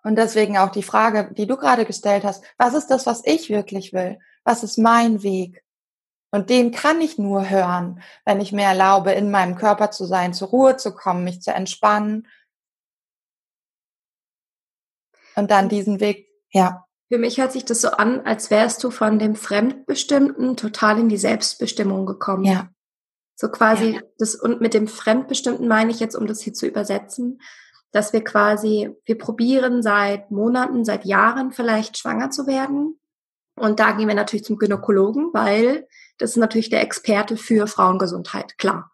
Und 0.04 0.16
deswegen 0.16 0.58
auch 0.58 0.70
die 0.70 0.84
Frage, 0.84 1.34
die 1.34 1.48
du 1.48 1.58
gerade 1.58 1.86
gestellt 1.86 2.24
hast, 2.24 2.44
was 2.58 2.74
ist 2.74 2.88
das, 2.88 3.06
was 3.06 3.22
ich 3.26 3.50
wirklich 3.50 3.94
will? 3.94 4.20
Was 4.44 4.64
ist 4.64 4.78
mein 4.78 5.24
Weg? 5.24 5.64
Und 6.32 6.50
den 6.50 6.72
kann 6.72 7.02
ich 7.02 7.18
nur 7.18 7.50
hören, 7.50 8.02
wenn 8.26 8.42
ich 8.42 8.52
mir 8.52 8.66
erlaube, 8.66 9.12
in 9.14 9.32
meinem 9.32 9.56
Körper 9.56 9.92
zu 9.92 10.06
sein, 10.06 10.34
zur 10.34 10.50
Ruhe 10.50 10.78
zu 10.78 10.94
kommen, 10.94 11.24
mich 11.24 11.42
zu 11.42 11.52
entspannen. 11.52 12.28
Und 15.36 15.52
dann 15.52 15.70
diesen 15.70 16.00
Weg, 16.00 16.30
ja. 16.52 16.87
Für 17.10 17.18
mich 17.18 17.40
hört 17.40 17.54
sich 17.54 17.64
das 17.64 17.82
so 17.82 17.90
an, 17.90 18.22
als 18.22 18.50
wärst 18.50 18.84
du 18.84 18.92
von 18.92 19.18
dem 19.18 19.36
Fremdbestimmten 19.36 20.58
total 20.58 21.00
in 21.00 21.10
die 21.10 21.18
Selbstbestimmung 21.18 22.06
gekommen. 22.06 22.44
Ja. 22.44 22.70
So 23.36 23.50
quasi 23.50 23.96
ja. 23.96 24.02
das 24.18 24.36
und 24.36 24.62
mit 24.62 24.74
dem 24.74 24.88
Fremdbestimmten 24.88 25.68
meine 25.68 25.92
ich 25.92 26.00
jetzt, 26.00 26.16
um 26.16 26.28
das 26.28 26.42
hier 26.42 26.54
zu 26.54 26.66
übersetzen, 26.66 27.40
dass 27.92 28.12
wir 28.12 28.24
quasi, 28.24 28.90
wir 29.06 29.18
probieren 29.18 29.82
seit 29.82 30.32
Monaten, 30.32 30.84
seit 30.84 31.06
Jahren 31.06 31.52
vielleicht 31.52 31.98
schwanger 31.98 32.30
zu 32.30 32.46
werden. 32.46 33.00
Und 33.56 33.80
da 33.80 33.92
gehen 33.92 34.08
wir 34.08 34.16
natürlich 34.16 34.44
zum 34.44 34.58
Gynäkologen, 34.58 35.30
weil 35.34 35.88
das 36.18 36.32
ist 36.32 36.38
natürlich 36.38 36.70
der 36.70 36.82
Experte 36.82 37.38
für 37.38 37.68
Frauengesundheit, 37.68 38.58
klar. 38.58 38.92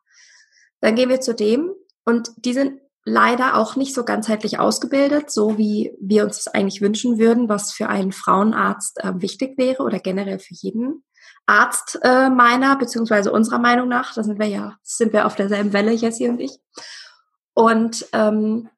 Dann 0.81 0.95
gehen 0.95 1.09
wir 1.09 1.21
zu 1.21 1.33
dem 1.33 1.73
und 2.05 2.31
die 2.37 2.53
sind 2.53 2.79
leider 3.05 3.57
auch 3.57 3.75
nicht 3.75 3.93
so 3.93 4.05
ganzheitlich 4.05 4.59
ausgebildet, 4.59 5.29
so 5.29 5.57
wie 5.57 5.93
wir 5.99 6.23
uns 6.23 6.43
das 6.43 6.53
eigentlich 6.53 6.81
wünschen 6.81 7.17
würden, 7.17 7.49
was 7.49 7.71
für 7.73 7.89
einen 7.89 8.11
Frauenarzt 8.11 9.03
äh, 9.03 9.13
wichtig 9.15 9.57
wäre 9.57 9.83
oder 9.83 9.99
generell 9.99 10.39
für 10.39 10.53
jeden. 10.53 11.03
Arzt 11.45 11.99
äh, 12.03 12.29
meiner, 12.29 12.77
beziehungsweise 12.77 13.31
unserer 13.31 13.59
Meinung 13.59 13.89
nach, 13.89 14.13
da 14.13 14.23
sind 14.23 14.39
wir 14.39 14.47
ja, 14.47 14.77
sind 14.81 15.11
wir 15.11 15.25
auf 15.25 15.35
derselben 15.35 15.73
Welle, 15.73 15.91
Jessie 15.91 16.29
und 16.29 16.39
ich. 16.39 16.57
Und, 17.53 18.05
ähm, 18.13 18.69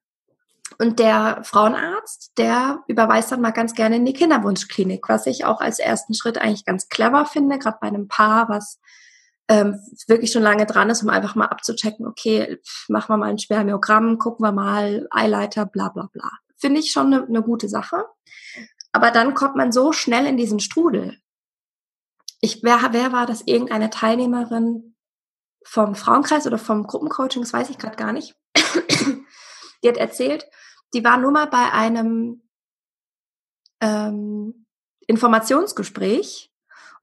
und 0.80 1.00
der 1.00 1.42
Frauenarzt, 1.44 2.34
der 2.38 2.84
überweist 2.88 3.32
dann 3.32 3.42
mal 3.42 3.52
ganz 3.52 3.76
gerne 3.76 3.98
in 3.98 4.06
die 4.06 4.14
Kinderwunschklinik, 4.14 5.08
was 5.08 5.28
ich 5.28 5.46
auch 5.46 5.62
als 5.62 5.78
ersten 5.78 6.16
Schritt 6.16 6.40
eigentlich 6.40 6.66
ganz 6.66 6.90
clever 6.90 7.26
finde, 7.26 7.60
gerade 7.60 7.78
bei 7.80 7.88
einem 7.88 8.08
Paar, 8.08 8.50
was 8.50 8.80
ähm, 9.48 9.80
wirklich 10.08 10.32
schon 10.32 10.44
lange 10.44 10.66
dran 10.66 10.90
ist, 10.90 11.04
um 11.04 11.10
einfach 11.10 11.36
mal 11.36 11.46
abzuchecken, 11.46 12.08
okay, 12.08 12.60
machen 12.88 13.10
wir 13.10 13.18
mal 13.18 13.30
ein 13.30 13.38
Spermiogramm, 13.38 14.18
gucken 14.18 14.46
wir 14.46 14.52
mal, 14.52 15.08
Eileiter, 15.12 15.66
bla 15.66 15.90
bla 15.90 16.10
bla. 16.12 16.32
Finde 16.58 16.80
ich 16.80 16.92
schon 16.92 17.14
eine, 17.14 17.26
eine 17.26 17.44
gute 17.44 17.70
Sache. 17.70 18.06
Aber 18.92 19.12
dann 19.12 19.34
kommt 19.34 19.56
man 19.56 19.72
so 19.72 19.92
schnell 19.92 20.26
in 20.26 20.38
diesen 20.38 20.60
Strudel, 20.60 21.20
ich, 22.46 22.62
wer, 22.64 22.80
wer 22.92 23.12
war 23.12 23.26
das? 23.26 23.42
Irgendeine 23.48 23.90
Teilnehmerin 23.90 24.96
vom 25.66 25.96
Frauenkreis 25.96 26.46
oder 26.46 26.60
vom 26.60 26.84
Gruppencoaching, 26.84 27.42
das 27.42 27.54
weiß 27.54 27.70
ich 27.72 27.78
gerade 27.78 27.96
gar 27.96 28.14
nicht. 28.14 28.36
die 29.84 29.88
hat 29.88 29.98
erzählt, 29.98 30.46
die 30.94 31.04
war 31.04 31.18
nur 31.18 31.32
mal 31.32 31.48
bei 31.48 31.72
einem 31.72 32.48
ähm, 33.82 34.68
Informationsgespräch 35.08 36.52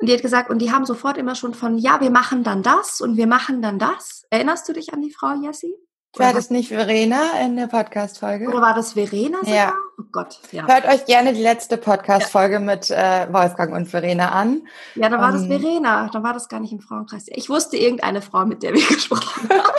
und 0.03 0.09
die 0.09 0.15
hat 0.15 0.23
gesagt, 0.23 0.51
und 0.51 0.59
die 0.59 0.73
haben 0.73 0.85
sofort 0.85 1.17
immer 1.17 1.37
schon 1.37 1.55
von, 1.55 1.79
ja, 1.79 2.01
wir 2.01 2.11
machen 2.11 2.43
dann 2.43 2.65
das 2.65 3.01
und 3.01 3.17
wir 3.17 3.29
machen 3.29 3.63
dann 3.63 3.79
das. 3.79 4.27
Erinnerst 4.31 4.69
du 4.69 4.73
dich 4.73 4.93
an 4.93 5.01
die 5.01 5.13
Frau 5.13 5.33
Jessie? 5.41 5.77
War 6.17 6.33
das 6.33 6.51
nicht 6.51 6.71
Verena 6.71 7.39
in 7.41 7.55
der 7.55 7.69
Podcast-Folge? 7.69 8.49
Oder 8.49 8.61
war 8.61 8.75
das 8.75 8.95
Verena 8.95 9.39
sogar? 9.39 9.55
Ja. 9.55 9.73
Oh 10.01 10.03
Gott, 10.11 10.41
ja. 10.51 10.67
Hört 10.67 10.87
euch 10.89 11.07
gerne 11.07 11.33
die 11.35 11.41
letzte 11.41 11.77
Podcast-Folge 11.77 12.55
ja. 12.55 12.59
mit 12.59 12.91
äh, 12.91 13.33
Wolfgang 13.33 13.73
und 13.77 13.87
Verena 13.87 14.33
an. 14.33 14.67
Ja, 14.97 15.09
da 15.09 15.19
war 15.19 15.29
um, 15.29 15.35
das 15.35 15.43
ähm, 15.43 15.61
Verena. 15.61 16.11
Da 16.13 16.21
war 16.25 16.33
das 16.33 16.49
gar 16.49 16.59
nicht 16.59 16.73
im 16.73 16.81
Frauenkreis. 16.81 17.27
Ich 17.29 17.49
wusste 17.49 17.77
irgendeine 17.77 18.23
Frau, 18.23 18.45
mit 18.45 18.65
der 18.65 18.75
wir 18.75 18.85
gesprochen 18.89 19.49
haben. 19.51 19.71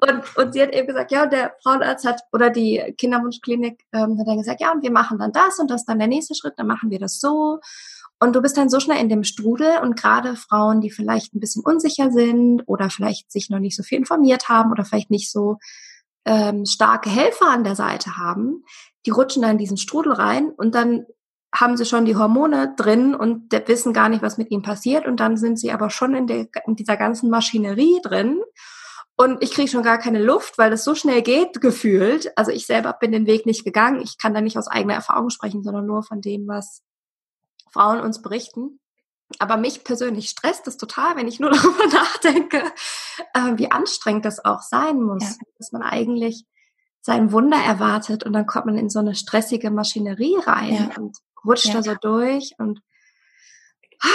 und, 0.00 0.36
und 0.36 0.52
sie 0.52 0.62
hat 0.62 0.72
eben 0.72 0.86
gesagt, 0.86 1.10
ja, 1.10 1.26
der 1.26 1.56
Frauenarzt 1.60 2.06
hat, 2.06 2.20
oder 2.32 2.50
die 2.50 2.94
Kinderwunschklinik 2.98 3.84
ähm, 3.92 4.16
hat 4.20 4.28
dann 4.28 4.38
gesagt, 4.38 4.60
ja, 4.60 4.70
und 4.70 4.84
wir 4.84 4.92
machen 4.92 5.18
dann 5.18 5.32
das 5.32 5.58
und 5.58 5.72
das 5.72 5.80
ist 5.80 5.86
dann 5.86 5.98
der 5.98 6.06
nächste 6.06 6.36
Schritt, 6.36 6.54
dann 6.56 6.68
machen 6.68 6.90
wir 6.90 7.00
das 7.00 7.18
so. 7.18 7.58
Und 8.24 8.34
du 8.34 8.40
bist 8.40 8.56
dann 8.56 8.70
so 8.70 8.80
schnell 8.80 9.00
in 9.00 9.10
dem 9.10 9.22
Strudel 9.22 9.80
und 9.82 9.96
gerade 9.96 10.34
Frauen, 10.34 10.80
die 10.80 10.90
vielleicht 10.90 11.34
ein 11.34 11.40
bisschen 11.40 11.62
unsicher 11.62 12.10
sind 12.10 12.62
oder 12.66 12.88
vielleicht 12.88 13.30
sich 13.30 13.50
noch 13.50 13.58
nicht 13.58 13.76
so 13.76 13.82
viel 13.82 13.98
informiert 13.98 14.48
haben 14.48 14.72
oder 14.72 14.86
vielleicht 14.86 15.10
nicht 15.10 15.30
so 15.30 15.58
ähm, 16.24 16.64
starke 16.64 17.10
Helfer 17.10 17.50
an 17.50 17.64
der 17.64 17.76
Seite 17.76 18.16
haben, 18.16 18.64
die 19.04 19.10
rutschen 19.10 19.42
dann 19.42 19.52
in 19.52 19.58
diesen 19.58 19.76
Strudel 19.76 20.12
rein 20.14 20.50
und 20.50 20.74
dann 20.74 21.04
haben 21.54 21.76
sie 21.76 21.84
schon 21.84 22.06
die 22.06 22.16
Hormone 22.16 22.74
drin 22.78 23.14
und 23.14 23.52
wissen 23.68 23.92
gar 23.92 24.08
nicht, 24.08 24.22
was 24.22 24.38
mit 24.38 24.50
ihnen 24.50 24.62
passiert 24.62 25.06
und 25.06 25.20
dann 25.20 25.36
sind 25.36 25.58
sie 25.58 25.70
aber 25.70 25.90
schon 25.90 26.14
in, 26.14 26.26
der, 26.26 26.48
in 26.66 26.76
dieser 26.76 26.96
ganzen 26.96 27.28
Maschinerie 27.28 28.00
drin 28.02 28.40
und 29.16 29.42
ich 29.42 29.52
kriege 29.52 29.70
schon 29.70 29.82
gar 29.82 29.98
keine 29.98 30.22
Luft, 30.22 30.56
weil 30.56 30.70
das 30.70 30.82
so 30.82 30.94
schnell 30.94 31.20
geht, 31.20 31.60
gefühlt. 31.60 32.32
Also 32.36 32.50
ich 32.50 32.64
selber 32.64 32.94
bin 32.94 33.12
den 33.12 33.26
Weg 33.26 33.44
nicht 33.46 33.64
gegangen. 33.64 34.00
Ich 34.02 34.18
kann 34.18 34.34
da 34.34 34.40
nicht 34.40 34.58
aus 34.58 34.66
eigener 34.66 34.94
Erfahrung 34.94 35.30
sprechen, 35.30 35.62
sondern 35.62 35.86
nur 35.86 36.02
von 36.02 36.20
dem, 36.20 36.48
was 36.48 36.82
Frauen 37.74 38.00
uns 38.00 38.22
berichten. 38.22 38.80
Aber 39.38 39.56
mich 39.56 39.84
persönlich 39.84 40.28
stresst 40.28 40.66
es 40.68 40.76
total, 40.76 41.16
wenn 41.16 41.28
ich 41.28 41.40
nur 41.40 41.50
darüber 41.52 41.86
nachdenke, 41.86 42.62
äh, 43.34 43.52
wie 43.56 43.70
anstrengend 43.70 44.24
das 44.24 44.44
auch 44.44 44.60
sein 44.62 45.02
muss, 45.02 45.22
ja. 45.22 45.46
dass 45.58 45.72
man 45.72 45.82
eigentlich 45.82 46.46
sein 47.02 47.32
Wunder 47.32 47.58
erwartet 47.58 48.24
und 48.24 48.32
dann 48.32 48.46
kommt 48.46 48.66
man 48.66 48.78
in 48.78 48.88
so 48.88 49.00
eine 49.00 49.14
stressige 49.14 49.70
Maschinerie 49.70 50.36
rein 50.46 50.90
ja. 50.90 50.96
und 50.96 51.18
rutscht 51.44 51.66
ja. 51.66 51.74
da 51.74 51.82
so 51.82 51.94
durch 52.00 52.54
und 52.58 52.80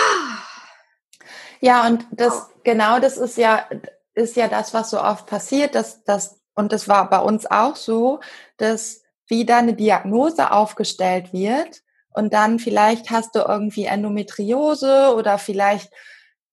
ja, 1.59 1.85
und 1.85 2.07
das, 2.11 2.49
genau 2.63 2.99
das 2.99 3.17
ist 3.17 3.37
ja, 3.37 3.65
ist 4.13 4.35
ja 4.35 4.47
das, 4.47 4.73
was 4.73 4.89
so 4.89 5.01
oft 5.01 5.27
passiert, 5.27 5.75
dass, 5.75 6.03
dass, 6.03 6.39
und 6.55 6.71
das 6.71 6.87
war 6.87 7.09
bei 7.09 7.19
uns 7.19 7.45
auch 7.45 7.75
so, 7.75 8.21
dass 8.57 9.03
wieder 9.27 9.57
eine 9.57 9.75
Diagnose 9.75 10.51
aufgestellt 10.51 11.33
wird 11.33 11.81
und 12.13 12.33
dann 12.33 12.59
vielleicht 12.59 13.09
hast 13.09 13.35
du 13.35 13.39
irgendwie 13.39 13.85
Endometriose 13.85 15.13
oder 15.15 15.37
vielleicht 15.37 15.91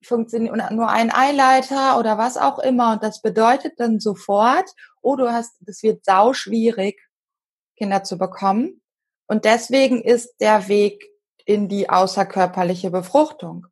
funktioniert 0.03 0.71
nur 0.71 0.89
ein 0.89 1.13
Eileiter 1.13 1.99
oder 1.99 2.19
was 2.19 2.37
auch 2.37 2.59
immer 2.59 2.93
und 2.93 3.03
das 3.03 3.23
bedeutet 3.23 3.75
dann 3.79 3.99
sofort, 3.99 4.71
oh, 5.03 5.17
du 5.17 5.33
hast, 5.33 5.55
es 5.67 5.83
wird 5.83 6.05
sau 6.05 6.33
schwierig, 6.33 7.01
Kinder 7.77 8.05
zu 8.05 8.19
bekommen 8.19 8.81
und 9.27 9.45
deswegen 9.45 10.01
ist 10.03 10.37
der 10.41 10.69
Weg 10.69 11.05
in 11.45 11.69
die 11.69 11.89
außerkörperliche 11.89 12.91
Befruchtung. 12.91 13.67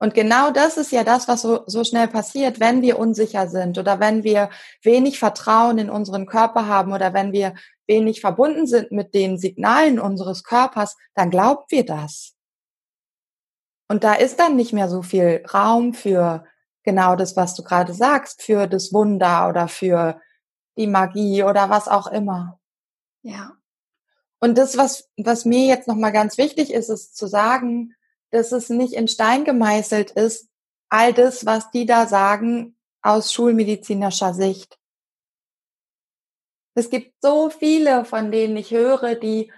Und 0.00 0.14
genau 0.14 0.50
das 0.50 0.76
ist 0.76 0.92
ja 0.92 1.02
das, 1.02 1.26
was 1.26 1.42
so, 1.42 1.64
so 1.66 1.82
schnell 1.82 2.06
passiert, 2.06 2.60
wenn 2.60 2.82
wir 2.82 2.98
unsicher 2.98 3.48
sind 3.48 3.78
oder 3.78 3.98
wenn 3.98 4.22
wir 4.22 4.48
wenig 4.82 5.18
Vertrauen 5.18 5.78
in 5.78 5.90
unseren 5.90 6.26
Körper 6.26 6.66
haben 6.66 6.92
oder 6.92 7.12
wenn 7.14 7.32
wir 7.32 7.54
wenig 7.88 8.20
verbunden 8.20 8.66
sind 8.66 8.92
mit 8.92 9.14
den 9.14 9.38
Signalen 9.38 9.98
unseres 9.98 10.44
Körpers, 10.44 10.96
dann 11.14 11.30
glauben 11.30 11.64
wir 11.68 11.84
das. 11.84 12.34
Und 13.88 14.04
da 14.04 14.14
ist 14.14 14.38
dann 14.38 14.56
nicht 14.56 14.72
mehr 14.72 14.88
so 14.88 15.02
viel 15.02 15.42
Raum 15.52 15.94
für 15.94 16.44
genau 16.84 17.16
das, 17.16 17.36
was 17.36 17.54
du 17.54 17.62
gerade 17.62 17.94
sagst, 17.94 18.42
für 18.42 18.66
das 18.66 18.92
Wunder 18.92 19.48
oder 19.48 19.66
für 19.66 20.20
die 20.76 20.86
Magie 20.86 21.42
oder 21.42 21.70
was 21.70 21.88
auch 21.88 22.06
immer. 22.06 22.60
Ja. 23.22 23.56
Und 24.40 24.56
das, 24.56 24.76
was, 24.76 25.08
was 25.16 25.44
mir 25.44 25.66
jetzt 25.66 25.88
nochmal 25.88 26.12
ganz 26.12 26.38
wichtig 26.38 26.72
ist, 26.72 26.90
ist 26.90 27.16
zu 27.16 27.26
sagen, 27.26 27.94
dass 28.30 28.52
es 28.52 28.68
nicht 28.68 28.92
in 28.92 29.08
Stein 29.08 29.44
gemeißelt 29.44 30.12
ist, 30.12 30.48
all 30.88 31.12
das, 31.12 31.44
was 31.44 31.70
die 31.70 31.86
da 31.86 32.06
sagen, 32.06 32.76
aus 33.02 33.32
schulmedizinischer 33.32 34.34
Sicht. 34.34 34.78
Es 36.78 36.90
gibt 36.90 37.20
so 37.20 37.50
viele, 37.50 38.04
von 38.04 38.30
denen 38.30 38.56
ich 38.56 38.70
höre, 38.70 39.16
die 39.16 39.52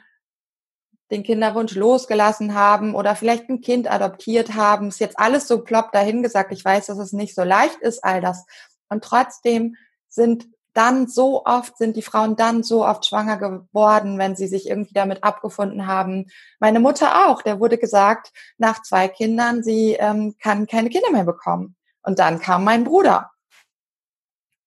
den 1.10 1.22
Kinderwunsch 1.22 1.74
losgelassen 1.74 2.54
haben 2.54 2.94
oder 2.94 3.14
vielleicht 3.14 3.50
ein 3.50 3.60
Kind 3.60 3.90
adoptiert 3.90 4.54
haben. 4.54 4.88
Ist 4.88 5.00
jetzt 5.00 5.18
alles 5.18 5.46
so 5.46 5.62
plopp 5.62 5.92
dahingesagt. 5.92 6.50
Ich 6.50 6.64
weiß, 6.64 6.86
dass 6.86 6.96
es 6.96 7.12
nicht 7.12 7.34
so 7.34 7.42
leicht 7.42 7.78
ist, 7.80 8.02
all 8.02 8.22
das. 8.22 8.46
Und 8.88 9.04
trotzdem 9.04 9.76
sind 10.08 10.46
dann 10.72 11.08
so 11.08 11.44
oft, 11.44 11.76
sind 11.76 11.94
die 11.96 12.02
Frauen 12.02 12.36
dann 12.36 12.62
so 12.62 12.86
oft 12.86 13.04
schwanger 13.04 13.36
geworden, 13.36 14.16
wenn 14.16 14.34
sie 14.34 14.46
sich 14.46 14.66
irgendwie 14.66 14.94
damit 14.94 15.22
abgefunden 15.22 15.86
haben. 15.86 16.30
Meine 16.58 16.80
Mutter 16.80 17.28
auch, 17.28 17.42
der 17.42 17.60
wurde 17.60 17.76
gesagt, 17.76 18.32
nach 18.56 18.80
zwei 18.80 19.08
Kindern, 19.08 19.62
sie 19.62 19.92
ähm, 19.92 20.36
kann 20.40 20.66
keine 20.66 20.88
Kinder 20.88 21.10
mehr 21.10 21.24
bekommen. 21.24 21.76
Und 22.02 22.18
dann 22.18 22.40
kam 22.40 22.64
mein 22.64 22.84
Bruder. 22.84 23.30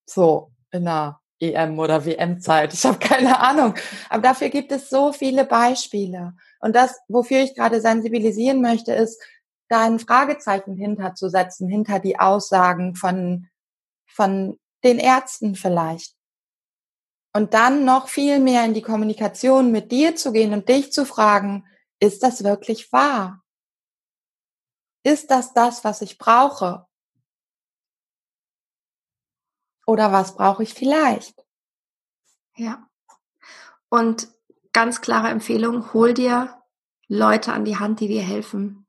So, 0.06 0.52
in 0.70 0.86
der 0.86 1.20
EM 1.52 1.80
oder 1.80 2.06
WM-Zeit. 2.06 2.74
Ich 2.74 2.86
habe 2.86 3.00
keine 3.00 3.40
Ahnung. 3.40 3.76
Aber 4.10 4.22
dafür 4.22 4.50
gibt 4.50 4.72
es 4.72 4.90
so 4.90 5.12
viele 5.12 5.46
Beispiele. 5.46 6.34
Und 6.60 6.76
das, 6.76 7.00
wofür 7.08 7.42
ich 7.42 7.56
gerade 7.56 7.82
sensibilisieren 7.82 8.62
möchte, 8.62 8.94
ist, 8.94 9.22
da 9.70 9.84
ein 9.84 10.00
Fragezeichen 10.00 10.76
hinterzusetzen, 10.76 11.68
hinter 11.68 12.00
die 12.00 12.20
Aussagen 12.20 12.96
von, 12.96 13.48
von 14.08 14.60
den 14.84 15.00
Ärzten 15.00 15.56
vielleicht. 15.56 16.16
Und 17.36 17.54
dann 17.54 17.84
noch 17.84 18.08
viel 18.08 18.40
mehr 18.40 18.64
in 18.64 18.74
die 18.74 18.84
Kommunikation 18.84 19.72
mit 19.72 19.92
dir 19.92 20.16
zu 20.16 20.32
gehen 20.32 20.54
und 20.54 20.70
dich 20.70 20.94
zu 20.94 21.06
fragen, 21.06 21.66
ist 22.00 22.22
das 22.22 22.44
wirklich 22.44 22.92
wahr? 22.92 23.42
Ist 25.04 25.32
das 25.32 25.54
das, 25.54 25.84
was 25.84 26.02
ich 26.02 26.18
brauche? 26.18 26.86
Oder 29.86 30.12
was 30.12 30.36
brauche 30.36 30.64
ich 30.64 30.74
vielleicht? 30.74 31.36
Ja. 32.56 32.88
Und 33.90 34.30
ganz 34.72 35.02
klare 35.02 35.28
Empfehlung, 35.28 35.94
hol 35.94 36.14
dir 36.14 36.62
Leute 37.08 37.54
an 37.54 37.66
die 37.66 37.78
Hand, 37.78 38.00
die 38.00 38.08
dir 38.08 38.22
helfen 38.22 38.84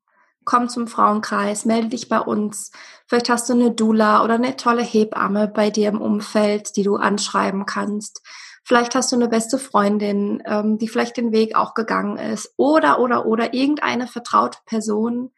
komm 0.45 0.69
zum 0.69 0.87
Frauenkreis, 0.87 1.65
melde 1.65 1.89
dich 1.89 2.09
bei 2.09 2.21
uns. 2.21 2.71
Vielleicht 3.07 3.29
hast 3.29 3.49
du 3.49 3.55
eine 3.55 3.71
Dula 3.71 4.23
oder 4.25 4.35
eine 4.35 4.57
tolle 4.57 4.83
Hebamme 4.83 5.49
bei 5.49 5.71
dir 5.71 5.89
im 5.89 6.01
Umfeld, 6.01 6.77
die 6.77 6.83
du 6.83 6.97
anschreiben 6.97 7.67
kannst. 7.67 8.23
Vielleicht 8.65 8.95
hast 8.95 9.13
du 9.13 9.17
eine 9.17 9.29
beste 9.29 9.59
Freundin, 9.59 10.43
ähm, 10.47 10.79
die 10.79 10.89
vielleicht 10.89 11.17
den 11.17 11.33
Weg 11.33 11.55
auch 11.55 11.75
gegangen 11.75 12.17
ist. 12.17 12.55
Oder, 12.57 12.99
oder, 13.01 13.27
oder 13.27 13.53
irgendeine 13.53 14.07
vertraute 14.07 14.59
Person 14.65 15.33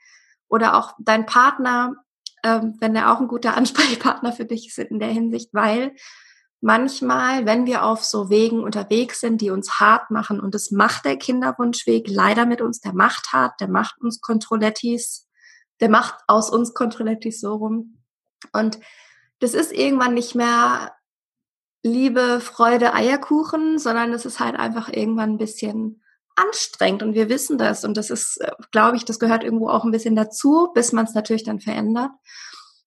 oder 0.48 0.76
auch 0.76 0.92
dein 0.98 1.26
Partner, 1.26 1.94
wenn 2.80 2.96
er 2.96 3.12
auch 3.12 3.20
ein 3.20 3.28
guter 3.28 3.56
Ansprechpartner 3.56 4.32
für 4.32 4.44
dich 4.44 4.68
ist 4.68 4.78
in 4.78 4.98
der 4.98 5.08
Hinsicht, 5.08 5.50
weil 5.52 5.94
manchmal, 6.60 7.46
wenn 7.46 7.66
wir 7.66 7.84
auf 7.84 8.04
so 8.04 8.30
Wegen 8.30 8.62
unterwegs 8.62 9.20
sind, 9.20 9.40
die 9.40 9.50
uns 9.50 9.78
hart 9.78 10.10
machen, 10.10 10.40
und 10.40 10.54
das 10.54 10.70
macht 10.70 11.04
der 11.04 11.16
Kinderwunschweg 11.16 12.06
leider 12.08 12.46
mit 12.46 12.60
uns, 12.60 12.80
der 12.80 12.92
macht 12.92 13.32
hart, 13.32 13.60
der 13.60 13.68
macht 13.68 14.00
uns 14.00 14.20
Kontrollettis, 14.20 15.28
der 15.80 15.90
macht 15.90 16.14
aus 16.26 16.50
uns 16.50 16.74
Kontrollettis 16.74 17.40
so 17.40 17.54
rum. 17.54 17.98
Und 18.52 18.78
das 19.38 19.54
ist 19.54 19.72
irgendwann 19.72 20.14
nicht 20.14 20.34
mehr 20.34 20.92
Liebe, 21.82 22.40
Freude, 22.40 22.94
Eierkuchen, 22.94 23.78
sondern 23.78 24.12
es 24.12 24.26
ist 24.26 24.40
halt 24.40 24.56
einfach 24.56 24.88
irgendwann 24.88 25.32
ein 25.32 25.38
bisschen 25.38 26.02
anstrengend 26.36 27.02
und 27.02 27.14
wir 27.14 27.28
wissen 27.28 27.58
das 27.58 27.84
und 27.84 27.96
das 27.96 28.10
ist, 28.10 28.38
äh, 28.40 28.50
glaube 28.70 28.96
ich, 28.96 29.04
das 29.04 29.18
gehört 29.18 29.42
irgendwo 29.42 29.68
auch 29.68 29.84
ein 29.84 29.90
bisschen 29.90 30.16
dazu, 30.16 30.70
bis 30.74 30.92
man 30.92 31.06
es 31.06 31.14
natürlich 31.14 31.44
dann 31.44 31.60
verändert. 31.60 32.10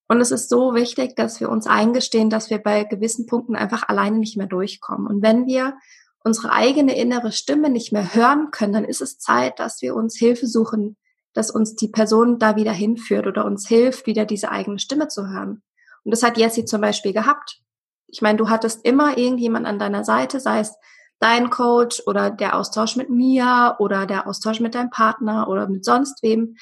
Und 0.07 0.21
es 0.21 0.31
ist 0.31 0.49
so 0.49 0.73
wichtig, 0.73 1.15
dass 1.15 1.39
wir 1.39 1.49
uns 1.49 1.67
eingestehen, 1.67 2.29
dass 2.29 2.49
wir 2.49 2.57
bei 2.57 2.83
gewissen 2.83 3.27
Punkten 3.27 3.55
einfach 3.55 3.89
alleine 3.89 4.17
nicht 4.17 4.38
mehr 4.38 4.47
durchkommen. 4.47 5.05
Und 5.05 5.21
wenn 5.21 5.45
wir 5.45 5.75
unsere 6.23 6.51
eigene 6.51 6.97
innere 6.97 7.31
Stimme 7.31 7.69
nicht 7.69 7.91
mehr 7.91 8.15
hören 8.15 8.49
können, 8.51 8.73
dann 8.73 8.85
ist 8.85 9.01
es 9.01 9.19
Zeit, 9.19 9.59
dass 9.59 9.81
wir 9.81 9.95
uns 9.95 10.17
Hilfe 10.17 10.47
suchen, 10.47 10.97
dass 11.33 11.51
uns 11.51 11.75
die 11.75 11.89
Person 11.89 12.39
da 12.39 12.55
wieder 12.55 12.71
hinführt 12.71 13.27
oder 13.27 13.45
uns 13.45 13.67
hilft, 13.67 14.07
wieder 14.07 14.25
diese 14.25 14.49
eigene 14.49 14.79
Stimme 14.79 15.09
zu 15.09 15.27
hören. 15.27 15.62
Und 16.03 16.12
das 16.12 16.23
hat 16.23 16.38
Jessie 16.38 16.65
zum 16.65 16.81
Beispiel 16.81 17.13
gehabt. 17.13 17.62
Ich 18.07 18.21
meine, 18.21 18.38
du 18.38 18.49
hattest 18.49 18.83
immer 18.85 19.17
irgendjemand 19.17 19.67
an 19.67 19.77
deiner 19.77 20.03
Seite, 20.03 20.39
sei 20.39 20.59
es 20.59 20.73
dein 21.19 21.49
Coach 21.49 22.01
oder 22.05 22.29
der 22.29 22.55
Austausch 22.55 22.95
mit 22.95 23.10
mir 23.10 23.75
oder 23.79 24.05
der 24.05 24.27
Austausch 24.27 24.60
mit 24.60 24.75
deinem 24.75 24.89
Partner 24.89 25.47
oder 25.47 25.67
mit 25.67 25.86
sonst 25.86 26.23
wem. 26.23 26.55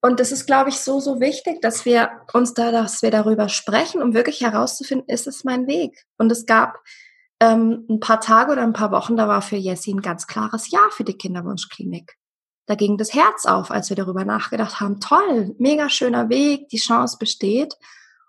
Und 0.00 0.18
das 0.18 0.32
ist, 0.32 0.46
glaube 0.46 0.70
ich, 0.70 0.80
so, 0.80 0.98
so 0.98 1.20
wichtig, 1.20 1.60
dass 1.62 1.84
wir 1.84 2.10
uns 2.32 2.54
da, 2.54 2.72
dass 2.72 3.02
wir 3.02 3.10
darüber 3.10 3.48
sprechen, 3.48 4.02
um 4.02 4.14
wirklich 4.14 4.40
herauszufinden, 4.40 5.08
ist 5.08 5.26
es 5.26 5.44
mein 5.44 5.66
Weg? 5.66 6.04
Und 6.18 6.32
es 6.32 6.44
gab 6.46 6.80
ähm, 7.38 7.86
ein 7.88 8.00
paar 8.00 8.20
Tage 8.20 8.52
oder 8.52 8.62
ein 8.62 8.72
paar 8.72 8.90
Wochen, 8.90 9.16
da 9.16 9.28
war 9.28 9.42
für 9.42 9.56
Jessie 9.56 9.94
ein 9.94 10.02
ganz 10.02 10.26
klares 10.26 10.70
Ja 10.70 10.80
für 10.90 11.04
die 11.04 11.16
Kinderwunschklinik. 11.16 12.16
Da 12.66 12.74
ging 12.74 12.96
das 12.96 13.14
Herz 13.14 13.46
auf, 13.46 13.70
als 13.70 13.90
wir 13.90 13.96
darüber 13.96 14.24
nachgedacht 14.24 14.80
haben, 14.80 15.00
toll, 15.00 15.54
mega 15.58 15.88
schöner 15.88 16.28
Weg, 16.28 16.68
die 16.68 16.78
Chance 16.78 17.16
besteht. 17.18 17.74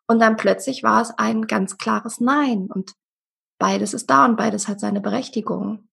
Und 0.07 0.19
dann 0.19 0.35
plötzlich 0.35 0.83
war 0.83 1.01
es 1.01 1.11
ein 1.17 1.47
ganz 1.47 1.77
klares 1.77 2.19
Nein. 2.19 2.67
Und 2.73 2.93
beides 3.59 3.93
ist 3.93 4.09
da 4.09 4.25
und 4.25 4.35
beides 4.35 4.67
hat 4.67 4.79
seine 4.79 5.01
Berechtigung. 5.01 5.87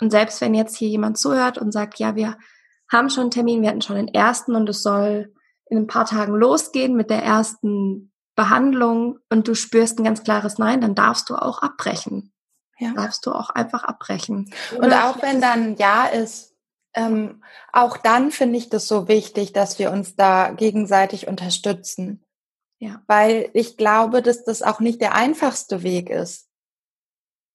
Und 0.00 0.10
selbst 0.10 0.40
wenn 0.40 0.54
jetzt 0.54 0.76
hier 0.76 0.88
jemand 0.88 1.18
zuhört 1.18 1.58
und 1.58 1.72
sagt, 1.72 1.98
ja, 1.98 2.16
wir 2.16 2.36
haben 2.90 3.10
schon 3.10 3.22
einen 3.22 3.30
Termin, 3.30 3.62
wir 3.62 3.68
hatten 3.68 3.82
schon 3.82 3.96
den 3.96 4.08
ersten 4.08 4.54
und 4.54 4.68
es 4.68 4.82
soll 4.82 5.32
in 5.66 5.78
ein 5.78 5.86
paar 5.86 6.04
Tagen 6.04 6.34
losgehen 6.34 6.94
mit 6.94 7.10
der 7.10 7.22
ersten 7.22 8.12
Behandlung 8.34 9.18
und 9.30 9.48
du 9.48 9.54
spürst 9.54 9.98
ein 9.98 10.04
ganz 10.04 10.22
klares 10.22 10.58
Nein, 10.58 10.80
dann 10.80 10.94
darfst 10.94 11.30
du 11.30 11.36
auch 11.36 11.62
abbrechen. 11.62 12.32
Ja. 12.78 12.92
Darfst 12.92 13.24
du 13.24 13.32
auch 13.32 13.50
einfach 13.50 13.84
abbrechen. 13.84 14.52
Und 14.76 14.92
auch 14.92 15.22
wenn 15.22 15.40
dann 15.40 15.76
Ja 15.76 16.06
ist, 16.06 16.54
ähm, 16.94 17.42
auch 17.72 17.96
dann 17.96 18.30
finde 18.30 18.58
ich 18.58 18.68
das 18.68 18.88
so 18.88 19.06
wichtig, 19.08 19.52
dass 19.52 19.78
wir 19.78 19.92
uns 19.92 20.16
da 20.16 20.50
gegenseitig 20.50 21.28
unterstützen. 21.28 22.24
Ja. 22.78 23.02
Weil 23.06 23.50
ich 23.54 23.76
glaube, 23.76 24.22
dass 24.22 24.44
das 24.44 24.62
auch 24.62 24.80
nicht 24.80 25.00
der 25.00 25.14
einfachste 25.14 25.82
Weg 25.84 26.10
ist 26.10 26.48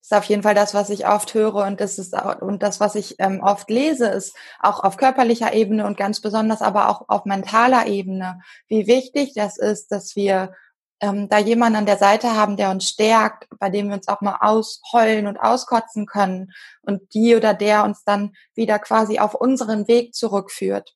ist 0.02 0.14
auf 0.14 0.24
jeden 0.26 0.44
Fall 0.44 0.56
das, 0.56 0.74
was 0.74 0.90
ich 0.90 1.08
oft 1.08 1.34
höre 1.34 1.66
und 1.66 1.82
das 1.82 2.00
ist 2.00 2.18
auch, 2.18 2.42
und 2.42 2.64
das, 2.64 2.80
was 2.80 2.96
ich 2.96 3.16
ähm, 3.20 3.42
oft 3.42 3.70
lese, 3.70 4.08
ist 4.08 4.36
auch 4.60 4.84
auf 4.84 4.98
körperlicher 4.98 5.54
Ebene 5.54 5.86
und 5.86 5.98
ganz 5.98 6.22
besonders 6.22 6.62
aber 6.62 6.90
auch 6.90 7.10
auf 7.10 7.26
mentaler 7.26 7.88
Ebene, 7.88 8.42
wie 8.68 8.88
wichtig 8.88 9.34
das 9.36 9.58
ist, 9.58 9.92
dass 9.92 10.16
wir 10.16 10.54
ähm, 11.02 11.30
da 11.30 11.38
jemanden 11.38 11.78
an 11.78 11.86
der 11.86 11.98
Seite 11.98 12.36
haben, 12.36 12.58
der 12.58 12.72
uns 12.72 12.90
stärkt, 12.90 13.48
bei 13.60 13.70
dem 13.70 13.88
wir 13.88 13.96
uns 13.96 14.08
auch 14.08 14.22
mal 14.22 14.38
ausheulen 14.42 15.28
und 15.28 15.38
auskotzen 15.38 16.06
können 16.06 16.52
und 16.82 17.14
die 17.14 17.36
oder 17.36 17.54
der 17.54 17.84
uns 17.84 18.04
dann 18.04 18.34
wieder 18.54 18.80
quasi 18.80 19.20
auf 19.20 19.34
unseren 19.34 19.88
Weg 19.88 20.14
zurückführt. 20.14 20.96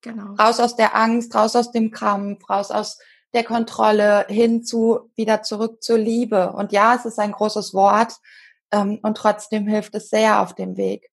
Genau. 0.00 0.34
Raus 0.34 0.60
aus 0.60 0.76
der 0.76 0.94
Angst, 0.94 1.34
raus 1.34 1.56
aus 1.56 1.72
dem 1.72 1.90
Krampf, 1.90 2.48
raus 2.48 2.70
aus 2.70 2.98
der 3.34 3.44
Kontrolle 3.44 4.26
hin 4.28 4.64
zu 4.64 5.10
wieder 5.14 5.42
zurück 5.42 5.82
zur 5.82 5.98
Liebe. 5.98 6.52
Und 6.52 6.72
ja, 6.72 6.94
es 6.94 7.04
ist 7.04 7.18
ein 7.18 7.32
großes 7.32 7.74
Wort 7.74 8.14
ähm, 8.70 8.98
und 9.02 9.16
trotzdem 9.16 9.66
hilft 9.66 9.94
es 9.94 10.08
sehr 10.08 10.40
auf 10.40 10.54
dem 10.54 10.76
Weg. 10.76 11.10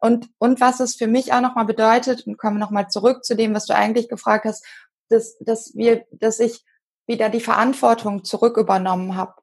Und, 0.00 0.30
und 0.38 0.60
was 0.60 0.80
es 0.80 0.94
für 0.94 1.08
mich 1.08 1.32
auch 1.32 1.40
nochmal 1.40 1.64
bedeutet, 1.64 2.26
und 2.26 2.38
kommen 2.38 2.56
wir 2.56 2.64
nochmal 2.64 2.88
zurück 2.88 3.24
zu 3.24 3.34
dem, 3.34 3.54
was 3.54 3.66
du 3.66 3.74
eigentlich 3.74 4.08
gefragt 4.08 4.44
hast, 4.44 4.64
dass, 5.08 5.36
dass 5.40 5.74
wir, 5.74 6.06
dass 6.12 6.38
ich 6.38 6.64
wieder 7.06 7.30
die 7.30 7.40
Verantwortung 7.40 8.24
zurück 8.24 8.56
übernommen 8.56 9.16
habe. 9.16 9.34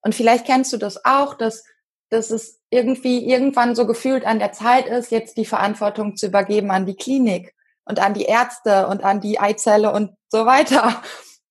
Und 0.00 0.14
vielleicht 0.14 0.46
kennst 0.46 0.72
du 0.72 0.78
das 0.78 1.04
auch, 1.04 1.34
dass, 1.34 1.64
dass 2.08 2.30
es 2.30 2.60
irgendwie 2.70 3.28
irgendwann 3.28 3.74
so 3.74 3.86
gefühlt 3.86 4.24
an 4.24 4.38
der 4.38 4.52
Zeit 4.52 4.86
ist, 4.86 5.10
jetzt 5.10 5.36
die 5.36 5.44
Verantwortung 5.44 6.16
zu 6.16 6.26
übergeben 6.26 6.70
an 6.70 6.86
die 6.86 6.96
Klinik 6.96 7.54
und 7.88 7.98
an 7.98 8.14
die 8.14 8.24
Ärzte 8.24 8.86
und 8.86 9.02
an 9.02 9.20
die 9.20 9.40
Eizelle 9.40 9.92
und 9.92 10.14
so 10.28 10.46
weiter. 10.46 11.02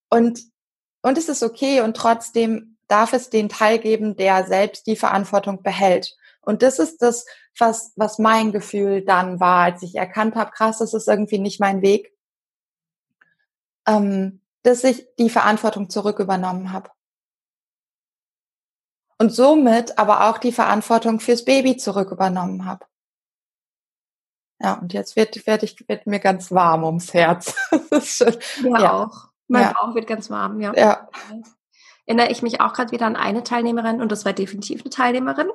Und, 0.10 0.40
und 1.02 1.18
es 1.18 1.28
ist 1.28 1.44
okay 1.44 1.82
und 1.82 1.98
trotzdem 1.98 2.78
darf 2.88 3.12
es 3.12 3.30
den 3.30 3.50
Teil 3.50 3.80
geben, 3.80 4.16
der 4.16 4.46
selbst 4.46 4.88
die 4.88 4.96
Verantwortung 4.96 5.62
behält. 5.64 6.16
Und 6.42 6.62
das 6.62 6.80
ist 6.80 7.02
das, 7.02 7.26
was, 7.58 7.92
was 7.98 8.20
mein 8.20 8.54
Gefühl 8.54 9.04
dann 9.04 9.42
war, 9.42 9.66
als 9.66 9.84
ich 9.84 9.96
erkannt 9.96 10.36
habe, 10.36 10.52
krass, 10.52 10.78
das 10.78 10.94
ist 10.94 11.08
irgendwie 11.08 11.40
nicht 11.40 11.60
mein 11.60 11.82
Weg, 11.82 12.14
ähm, 13.86 14.42
dass 14.64 14.84
ich 14.84 15.08
die 15.20 15.30
Verantwortung 15.30 15.90
zurück 15.90 16.20
übernommen 16.20 16.72
habe. 16.72 16.90
Und 19.18 19.34
somit 19.34 19.98
aber 19.98 20.30
auch 20.30 20.38
die 20.38 20.52
Verantwortung 20.52 21.20
fürs 21.20 21.44
Baby 21.44 21.76
zurück 21.78 22.12
übernommen 22.12 22.66
habe. 22.66 22.86
Ja, 24.60 24.74
und 24.76 24.94
jetzt 24.94 25.16
wird, 25.16 25.46
wird, 25.46 25.64
ich, 25.64 25.88
wird 25.88 26.08
mir 26.08 26.20
ganz 26.20 26.52
warm 26.52 26.84
ums 26.84 27.14
Herz. 27.14 27.56
ja, 28.64 28.80
ja, 28.80 28.94
auch. 28.94 29.30
Mein 29.48 29.64
ja. 29.64 29.74
Bauch 29.74 29.96
wird 29.96 30.08
ganz 30.08 30.30
warm, 30.30 30.60
ja. 30.60 30.74
ja. 30.76 31.08
Erinnere 32.06 32.32
ich 32.32 32.42
mich 32.42 32.60
auch 32.60 32.74
gerade 32.74 32.92
wieder 32.92 33.06
an 33.06 33.16
eine 33.16 33.44
Teilnehmerin, 33.44 34.02
und 34.02 34.12
das 34.12 34.26
war 34.26 34.34
definitiv 34.34 34.82
eine 34.82 34.90
Teilnehmerin, 34.90 35.50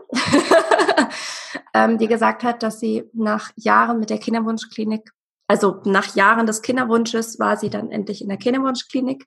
ähm, 1.74 1.98
die 1.98 2.06
gesagt 2.06 2.44
hat, 2.44 2.62
dass 2.62 2.78
sie 2.78 3.10
nach 3.12 3.50
Jahren 3.56 3.98
mit 3.98 4.10
der 4.10 4.18
Kinderwunschklinik 4.18 5.12
also 5.52 5.82
nach 5.84 6.14
Jahren 6.14 6.46
des 6.46 6.62
Kinderwunsches 6.62 7.38
war 7.38 7.58
sie 7.58 7.68
dann 7.68 7.90
endlich 7.90 8.22
in 8.22 8.28
der 8.28 8.38
Kinderwunschklinik. 8.38 9.26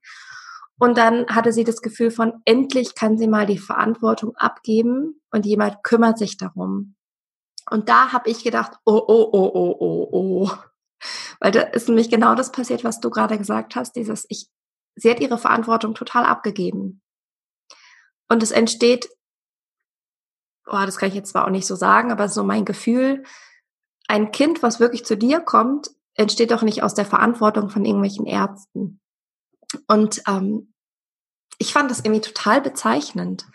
Und 0.80 0.98
dann 0.98 1.28
hatte 1.28 1.54
sie 1.54 1.64
das 1.64 1.84
Gefühl 1.84 2.10
von, 2.10 2.42
endlich 2.46 2.96
kann 2.96 3.20
sie 3.20 3.28
mal 3.28 3.46
die 3.46 3.60
Verantwortung 3.60 4.36
abgeben 4.36 5.22
und 5.30 5.46
jemand 5.46 5.84
kümmert 5.84 6.18
sich 6.18 6.36
darum. 6.38 6.96
Und 7.70 7.90
da 7.90 8.12
habe 8.12 8.30
ich 8.30 8.44
gedacht, 8.44 8.74
oh, 8.86 9.02
oh, 9.08 9.30
oh, 9.32 9.52
oh, 9.54 9.76
oh, 9.80 10.10
oh. 10.12 10.52
Weil 11.40 11.52
da 11.52 11.62
ist 11.62 11.88
nämlich 11.88 12.10
genau 12.10 12.36
das 12.36 12.52
passiert, 12.52 12.84
was 12.84 13.00
du 13.00 13.10
gerade 13.10 13.38
gesagt 13.38 13.76
hast, 13.76 13.96
dieses, 13.96 14.26
ich, 14.30 14.50
sie 14.96 15.10
hat 15.10 15.20
ihre 15.20 15.38
Verantwortung 15.38 15.94
total 15.94 16.26
abgegeben. 16.26 17.02
Und 18.30 18.44
es 18.44 18.52
entsteht, 18.52 19.10
oh, 20.68 20.82
das 20.86 20.98
kann 20.98 21.10
ich 21.10 21.16
jetzt 21.16 21.32
zwar 21.32 21.46
auch 21.46 21.52
nicht 21.52 21.68
so 21.68 21.76
sagen, 21.76 22.12
aber 22.12 22.30
so 22.30 22.44
mein 22.44 22.66
Gefühl, 22.66 23.24
ein 24.08 24.32
Kind, 24.32 24.64
was 24.64 24.80
wirklich 24.80 25.06
zu 25.06 25.18
dir 25.18 25.40
kommt, 25.40 25.90
entsteht 26.16 26.52
doch 26.52 26.62
nicht 26.62 26.84
aus 26.84 26.94
der 26.94 27.06
Verantwortung 27.06 27.70
von 27.70 27.86
irgendwelchen 27.86 28.26
Ärzten. 28.26 29.02
Und 29.88 30.22
ähm, 30.28 30.74
ich 31.58 31.74
fand 31.74 31.92
das 31.92 32.00
irgendwie 32.00 32.22
total 32.22 32.62
bezeichnend, 32.62 33.46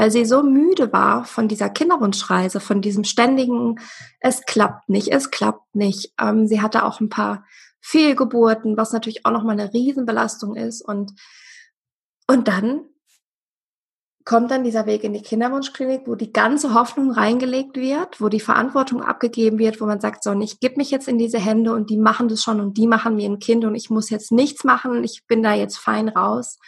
weil 0.00 0.10
sie 0.10 0.24
so 0.24 0.42
müde 0.42 0.94
war 0.94 1.26
von 1.26 1.46
dieser 1.46 1.68
Kinderwunschreise, 1.68 2.58
von 2.58 2.80
diesem 2.80 3.04
ständigen, 3.04 3.78
es 4.18 4.46
klappt 4.46 4.88
nicht, 4.88 5.08
es 5.08 5.30
klappt 5.30 5.74
nicht. 5.74 6.14
Ähm, 6.18 6.46
sie 6.46 6.62
hatte 6.62 6.86
auch 6.86 7.00
ein 7.00 7.10
paar 7.10 7.44
Fehlgeburten, 7.82 8.78
was 8.78 8.94
natürlich 8.94 9.26
auch 9.26 9.30
nochmal 9.30 9.60
eine 9.60 9.74
Riesenbelastung 9.74 10.56
ist. 10.56 10.80
Und, 10.80 11.12
und 12.26 12.48
dann 12.48 12.86
kommt 14.24 14.50
dann 14.50 14.64
dieser 14.64 14.86
Weg 14.86 15.04
in 15.04 15.12
die 15.12 15.20
Kinderwunschklinik, 15.20 16.06
wo 16.06 16.14
die 16.14 16.32
ganze 16.32 16.72
Hoffnung 16.72 17.10
reingelegt 17.10 17.76
wird, 17.76 18.22
wo 18.22 18.30
die 18.30 18.40
Verantwortung 18.40 19.02
abgegeben 19.02 19.58
wird, 19.58 19.82
wo 19.82 19.84
man 19.84 20.00
sagt, 20.00 20.24
so, 20.24 20.32
ich 20.40 20.60
gebe 20.60 20.76
mich 20.76 20.90
jetzt 20.90 21.08
in 21.08 21.18
diese 21.18 21.38
Hände 21.38 21.74
und 21.74 21.90
die 21.90 21.98
machen 21.98 22.28
das 22.28 22.42
schon 22.42 22.58
und 22.58 22.78
die 22.78 22.86
machen 22.86 23.16
mir 23.16 23.28
ein 23.28 23.38
Kind 23.38 23.66
und 23.66 23.74
ich 23.74 23.90
muss 23.90 24.08
jetzt 24.08 24.32
nichts 24.32 24.64
machen, 24.64 25.04
ich 25.04 25.26
bin 25.26 25.42
da 25.42 25.52
jetzt 25.52 25.76
fein 25.76 26.08
raus. 26.08 26.58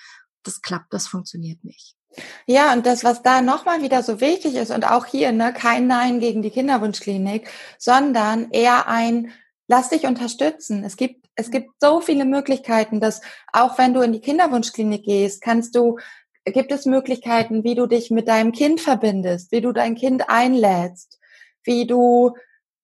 Das 0.42 0.60
klappt, 0.60 0.92
das 0.92 1.06
funktioniert 1.06 1.64
nicht. 1.64 1.96
Ja, 2.46 2.72
und 2.72 2.86
das, 2.86 3.04
was 3.04 3.22
da 3.22 3.40
nochmal 3.42 3.82
wieder 3.82 4.02
so 4.02 4.20
wichtig 4.20 4.54
ist, 4.56 4.70
und 4.70 4.84
auch 4.90 5.06
hier, 5.06 5.32
ne, 5.32 5.52
kein 5.52 5.86
Nein 5.86 6.20
gegen 6.20 6.42
die 6.42 6.50
Kinderwunschklinik, 6.50 7.48
sondern 7.78 8.50
eher 8.50 8.88
ein, 8.88 9.32
lass 9.68 9.88
dich 9.88 10.06
unterstützen. 10.06 10.84
Es 10.84 10.96
gibt, 10.96 11.26
es 11.34 11.50
gibt 11.50 11.70
so 11.80 12.00
viele 12.00 12.24
Möglichkeiten, 12.24 13.00
dass 13.00 13.22
auch 13.52 13.78
wenn 13.78 13.94
du 13.94 14.00
in 14.02 14.12
die 14.12 14.20
Kinderwunschklinik 14.20 15.04
gehst, 15.04 15.42
kannst 15.42 15.74
du 15.74 15.98
gibt 16.44 16.72
es 16.72 16.86
Möglichkeiten, 16.86 17.62
wie 17.64 17.74
du 17.74 17.86
dich 17.86 18.10
mit 18.10 18.28
deinem 18.28 18.52
Kind 18.52 18.80
verbindest, 18.80 19.52
wie 19.52 19.60
du 19.60 19.72
dein 19.72 19.94
Kind 19.94 20.28
einlädst, 20.28 21.20
wie 21.62 21.86
du 21.86 22.34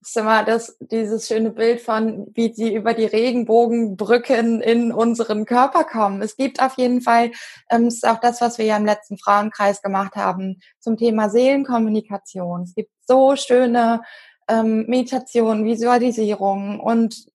ist 0.00 0.16
immer 0.16 0.44
das, 0.44 0.76
dieses 0.80 1.26
schöne 1.26 1.50
Bild 1.50 1.80
von, 1.80 2.28
wie 2.34 2.52
sie 2.52 2.74
über 2.74 2.94
die 2.94 3.04
Regenbogenbrücken 3.04 4.60
in 4.60 4.92
unseren 4.92 5.44
Körper 5.44 5.84
kommen. 5.84 6.22
Es 6.22 6.36
gibt 6.36 6.62
auf 6.62 6.76
jeden 6.76 7.00
Fall, 7.00 7.32
ähm, 7.70 7.88
ist 7.88 8.06
auch 8.06 8.20
das, 8.20 8.40
was 8.40 8.58
wir 8.58 8.64
ja 8.64 8.76
im 8.76 8.86
letzten 8.86 9.18
Frauenkreis 9.18 9.82
gemacht 9.82 10.14
haben, 10.14 10.60
zum 10.78 10.96
Thema 10.96 11.30
Seelenkommunikation. 11.30 12.62
Es 12.62 12.74
gibt 12.74 12.90
so 13.06 13.34
schöne 13.36 14.02
ähm, 14.48 14.86
Meditationen, 14.86 15.64
Visualisierungen 15.64 16.80
und 16.80 17.26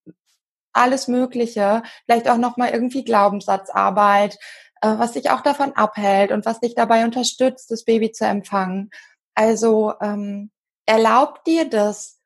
alles 0.72 1.08
Mögliche. 1.08 1.84
Vielleicht 2.06 2.30
auch 2.30 2.38
nochmal 2.38 2.72
irgendwie 2.72 3.04
Glaubenssatzarbeit, 3.04 4.38
äh, 4.82 4.88
was 4.98 5.14
dich 5.14 5.30
auch 5.30 5.42
davon 5.42 5.74
abhält 5.74 6.32
und 6.32 6.46
was 6.46 6.60
dich 6.60 6.76
dabei 6.76 7.04
unterstützt, 7.06 7.72
das 7.72 7.84
Baby 7.84 8.12
zu 8.12 8.26
empfangen. 8.26 8.90
Also 9.36 9.94
ähm, 10.02 10.52
erlaubt 10.86 11.46
dir 11.48 11.70
das, 11.70 12.20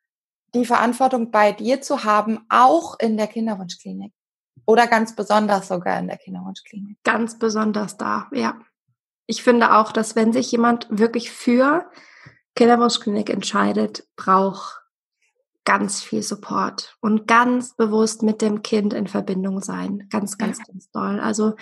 die 0.58 0.66
Verantwortung 0.66 1.32
bei 1.32 1.52
dir 1.52 1.82
zu 1.82 2.04
haben, 2.04 2.40
auch 2.50 3.00
in 3.00 3.18
der 3.18 3.28
Kinderwunschklinik. 3.28 4.14
Oder 4.66 4.88
ganz 4.88 5.16
besonders 5.16 5.70
sogar 5.70 6.00
in 6.00 6.08
der 6.08 6.18
Kinderwunschklinik. 6.18 6.98
Ganz 7.04 7.40
besonders 7.40 7.98
da, 7.98 8.28
ja. 8.34 8.60
Ich 9.26 9.44
finde 9.44 9.76
auch, 9.76 9.92
dass 9.92 10.16
wenn 10.16 10.34
sich 10.34 10.52
jemand 10.52 10.88
wirklich 10.90 11.32
für 11.32 11.90
Kinderwunschklinik 12.56 13.30
entscheidet, 13.30 14.08
braucht 14.16 14.82
ganz 15.64 16.02
viel 16.02 16.24
Support 16.24 16.98
und 17.02 17.28
ganz 17.28 17.76
bewusst 17.76 18.24
mit 18.24 18.42
dem 18.42 18.62
Kind 18.62 18.94
in 18.94 19.08
Verbindung 19.08 19.62
sein. 19.62 20.08
Ganz, 20.10 20.38
ganz, 20.38 20.66
ganz 20.66 20.90
doll. 20.92 21.20
Also 21.20 21.56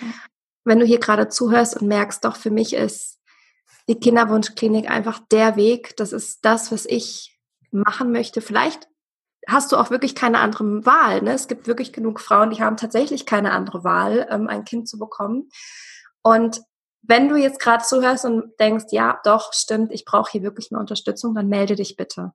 wenn 0.64 0.78
du 0.78 0.86
hier 0.86 1.00
gerade 1.00 1.28
zuhörst 1.28 1.76
und 1.76 1.88
merkst, 1.88 2.24
doch 2.24 2.36
für 2.36 2.50
mich 2.50 2.72
ist 2.74 3.20
die 3.88 3.98
Kinderwunschklinik 3.98 4.90
einfach 4.90 5.20
der 5.30 5.56
Weg, 5.56 5.96
das 5.96 6.12
ist 6.12 6.44
das, 6.44 6.72
was 6.72 6.86
ich 6.86 7.35
machen 7.76 8.12
möchte. 8.12 8.40
Vielleicht 8.40 8.88
hast 9.48 9.72
du 9.72 9.76
auch 9.76 9.90
wirklich 9.90 10.14
keine 10.14 10.40
andere 10.40 10.84
Wahl. 10.84 11.22
Ne? 11.22 11.32
Es 11.32 11.48
gibt 11.48 11.66
wirklich 11.66 11.92
genug 11.92 12.20
Frauen, 12.20 12.50
die 12.50 12.62
haben 12.62 12.76
tatsächlich 12.76 13.26
keine 13.26 13.52
andere 13.52 13.84
Wahl, 13.84 14.26
ähm, 14.30 14.48
ein 14.48 14.64
Kind 14.64 14.88
zu 14.88 14.98
bekommen. 14.98 15.48
Und 16.22 16.60
wenn 17.02 17.28
du 17.28 17.36
jetzt 17.36 17.60
gerade 17.60 17.84
zuhörst 17.84 18.24
und 18.24 18.58
denkst, 18.58 18.86
ja, 18.90 19.20
doch, 19.24 19.52
stimmt, 19.52 19.92
ich 19.92 20.04
brauche 20.04 20.30
hier 20.32 20.42
wirklich 20.42 20.70
mehr 20.70 20.80
Unterstützung, 20.80 21.34
dann 21.34 21.48
melde 21.48 21.76
dich 21.76 21.96
bitte. 21.96 22.32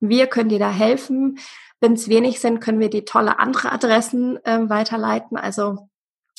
Wir 0.00 0.28
können 0.28 0.50
dir 0.50 0.60
da 0.60 0.70
helfen. 0.70 1.38
Wenn 1.80 1.94
es 1.94 2.08
wenig 2.08 2.40
sind, 2.40 2.60
können 2.60 2.78
wir 2.78 2.90
die 2.90 3.04
tolle 3.04 3.38
andere 3.38 3.72
Adressen 3.72 4.38
ähm, 4.44 4.70
weiterleiten. 4.70 5.36
Also 5.36 5.88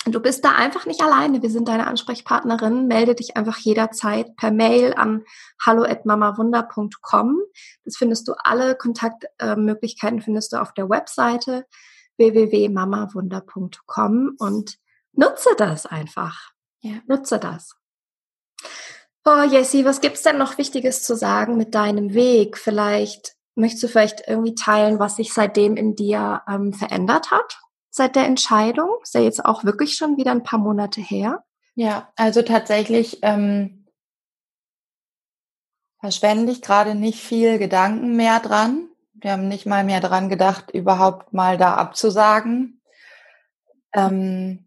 Du 0.05 0.19
bist 0.19 0.45
da 0.45 0.51
einfach 0.51 0.85
nicht 0.85 1.01
alleine. 1.01 1.41
Wir 1.41 1.49
sind 1.49 1.67
deine 1.67 1.87
Ansprechpartnerin. 1.87 2.85
Melde 2.87 3.15
dich 3.15 3.35
einfach 3.37 3.57
jederzeit 3.57 4.35
per 4.35 4.51
Mail 4.51 4.93
an 4.93 5.23
hallo@mamawunder.com. 5.65 7.39
Das 7.83 7.97
findest 7.97 8.27
du 8.27 8.33
alle 8.37 8.75
Kontaktmöglichkeiten 8.75 10.21
findest 10.21 10.53
du 10.53 10.61
auf 10.61 10.73
der 10.73 10.89
Webseite 10.89 11.65
www.mamawunder.com 12.17 14.35
und 14.37 14.77
nutze 15.13 15.49
das 15.57 15.87
einfach. 15.87 16.51
Ja. 16.81 16.99
Nutze 17.07 17.39
das. 17.39 17.75
Oh, 19.25 19.41
Jessie, 19.41 19.85
was 19.85 20.01
gibt's 20.01 20.21
denn 20.21 20.37
noch 20.37 20.59
Wichtiges 20.59 21.01
zu 21.01 21.15
sagen 21.15 21.57
mit 21.57 21.73
deinem 21.73 22.13
Weg? 22.13 22.59
Vielleicht 22.59 23.33
möchtest 23.55 23.83
du 23.83 23.87
vielleicht 23.87 24.27
irgendwie 24.27 24.53
teilen, 24.53 24.99
was 24.99 25.15
sich 25.15 25.33
seitdem 25.33 25.77
in 25.77 25.95
dir 25.95 26.43
ähm, 26.47 26.73
verändert 26.73 27.31
hat? 27.31 27.57
Seit 27.95 28.15
der 28.15 28.25
Entscheidung? 28.25 28.89
Ist 29.01 29.15
ja 29.15 29.21
jetzt 29.21 29.43
auch 29.43 29.63
wirklich 29.63 29.95
schon 29.95 30.17
wieder 30.17 30.31
ein 30.31 30.43
paar 30.43 30.59
Monate 30.59 31.01
her. 31.01 31.43
Ja, 31.75 32.11
also 32.15 32.41
tatsächlich 32.41 33.19
ähm, 33.21 33.85
verschwende 35.99 36.51
ich 36.51 36.61
gerade 36.61 36.95
nicht 36.95 37.19
viel 37.19 37.57
Gedanken 37.57 38.15
mehr 38.15 38.39
dran. 38.39 38.89
Wir 39.13 39.31
haben 39.31 39.47
nicht 39.47 39.65
mal 39.65 39.83
mehr 39.83 40.01
dran 40.01 40.29
gedacht, 40.29 40.71
überhaupt 40.71 41.33
mal 41.33 41.57
da 41.57 41.75
abzusagen. 41.75 42.81
Ähm, 43.93 44.65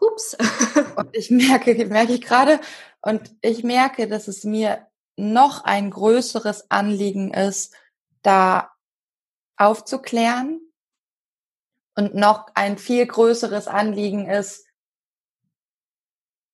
Ups. 0.00 0.36
und 0.96 1.16
ich 1.16 1.30
merke, 1.30 1.74
merke 1.86 2.12
ich 2.12 2.20
gerade, 2.20 2.60
und 3.00 3.30
ich 3.40 3.64
merke, 3.64 4.08
dass 4.08 4.28
es 4.28 4.44
mir 4.44 4.86
noch 5.16 5.64
ein 5.64 5.90
größeres 5.90 6.70
Anliegen 6.70 7.32
ist, 7.32 7.74
da 8.22 8.70
aufzuklären, 9.56 10.60
und 11.98 12.14
noch 12.14 12.46
ein 12.54 12.78
viel 12.78 13.04
größeres 13.04 13.66
Anliegen 13.66 14.28
ist, 14.28 14.64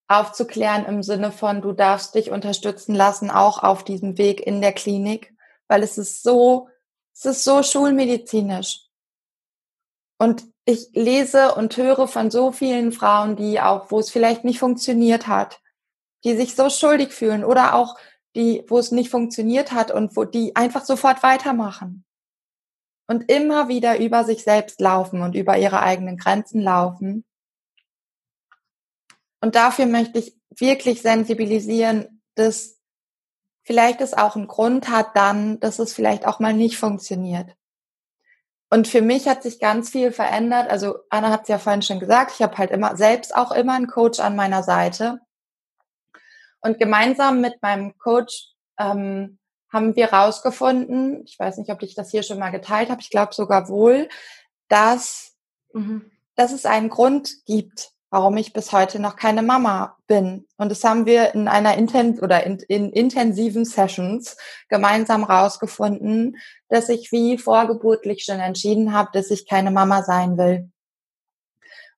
aufzuklären 0.08 0.86
im 0.86 1.02
Sinne 1.02 1.32
von, 1.32 1.60
du 1.60 1.72
darfst 1.72 2.14
dich 2.14 2.30
unterstützen 2.30 2.94
lassen, 2.94 3.30
auch 3.30 3.62
auf 3.62 3.84
diesem 3.84 4.16
Weg 4.16 4.40
in 4.40 4.62
der 4.62 4.72
Klinik, 4.72 5.34
weil 5.68 5.82
es 5.82 5.98
ist 5.98 6.22
so 6.22 6.70
Es 7.12 7.26
ist 7.26 7.44
so 7.44 7.62
schulmedizinisch. 7.62 8.86
Und 10.18 10.44
ich 10.64 10.88
lese 10.94 11.54
und 11.54 11.76
höre 11.76 12.08
von 12.08 12.30
so 12.30 12.50
vielen 12.50 12.90
Frauen, 12.90 13.36
die 13.36 13.60
auch, 13.60 13.90
wo 13.90 14.00
es 14.00 14.10
vielleicht 14.10 14.44
nicht 14.44 14.58
funktioniert 14.58 15.26
hat, 15.26 15.60
die 16.24 16.36
sich 16.36 16.54
so 16.54 16.70
schuldig 16.70 17.12
fühlen 17.12 17.44
oder 17.44 17.74
auch 17.74 17.98
die, 18.34 18.64
wo 18.68 18.78
es 18.78 18.92
nicht 18.92 19.10
funktioniert 19.10 19.72
hat 19.72 19.90
und 19.90 20.16
wo 20.16 20.24
die 20.24 20.56
einfach 20.56 20.86
sofort 20.86 21.22
weitermachen 21.22 22.06
und 23.06 23.30
immer 23.30 23.68
wieder 23.68 23.98
über 23.98 24.24
sich 24.24 24.42
selbst 24.42 24.80
laufen 24.80 25.22
und 25.22 25.34
über 25.34 25.58
ihre 25.58 25.80
eigenen 25.80 26.16
Grenzen 26.16 26.60
laufen. 26.60 27.24
Und 29.40 29.54
dafür 29.54 29.86
möchte 29.86 30.18
ich 30.18 30.36
wirklich 30.56 31.02
sensibilisieren, 31.02 32.22
dass 32.34 32.78
vielleicht 33.62 34.00
es 34.00 34.14
auch 34.14 34.36
einen 34.36 34.46
Grund 34.46 34.88
hat 34.88 35.16
dann, 35.16 35.60
dass 35.60 35.78
es 35.78 35.92
vielleicht 35.92 36.26
auch 36.26 36.40
mal 36.40 36.54
nicht 36.54 36.78
funktioniert. 36.78 37.54
Und 38.70 38.88
für 38.88 39.02
mich 39.02 39.28
hat 39.28 39.42
sich 39.42 39.60
ganz 39.60 39.90
viel 39.90 40.10
verändert. 40.10 40.70
Also 40.70 40.98
Anna 41.10 41.30
hat 41.30 41.42
es 41.42 41.48
ja 41.48 41.58
vorhin 41.58 41.82
schon 41.82 42.00
gesagt, 42.00 42.32
ich 42.34 42.42
habe 42.42 42.58
halt 42.58 42.70
immer 42.70 42.96
selbst 42.96 43.36
auch 43.36 43.52
immer 43.52 43.74
einen 43.74 43.86
Coach 43.86 44.18
an 44.20 44.34
meiner 44.34 44.62
Seite. 44.62 45.20
Und 46.60 46.78
gemeinsam 46.78 47.40
mit 47.40 47.60
meinem 47.62 47.96
Coach 47.98 48.48
ähm, 48.78 49.38
haben 49.74 49.96
wir 49.96 50.12
rausgefunden, 50.12 51.24
ich 51.26 51.36
weiß 51.38 51.58
nicht, 51.58 51.70
ob 51.70 51.82
ich 51.82 51.96
das 51.96 52.12
hier 52.12 52.22
schon 52.22 52.38
mal 52.38 52.50
geteilt 52.50 52.90
habe, 52.90 53.00
ich 53.00 53.10
glaube 53.10 53.34
sogar 53.34 53.68
wohl, 53.68 54.08
dass, 54.68 55.34
mhm. 55.72 56.10
dass 56.36 56.52
es 56.52 56.64
einen 56.64 56.88
Grund 56.88 57.44
gibt, 57.44 57.90
warum 58.08 58.36
ich 58.36 58.52
bis 58.52 58.70
heute 58.70 59.00
noch 59.00 59.16
keine 59.16 59.42
Mama 59.42 59.96
bin. 60.06 60.46
Und 60.56 60.70
das 60.70 60.84
haben 60.84 61.06
wir 61.06 61.34
in 61.34 61.48
einer 61.48 61.76
inten 61.76 62.20
oder 62.20 62.44
in, 62.46 62.58
in 62.68 62.92
intensiven 62.92 63.64
Sessions 63.64 64.36
gemeinsam 64.68 65.24
rausgefunden, 65.24 66.36
dass 66.68 66.88
ich 66.88 67.10
wie 67.10 67.36
vorgeburtlich 67.36 68.24
schon 68.24 68.38
entschieden 68.38 68.92
habe, 68.92 69.10
dass 69.12 69.32
ich 69.32 69.48
keine 69.48 69.72
Mama 69.72 70.04
sein 70.04 70.38
will. 70.38 70.70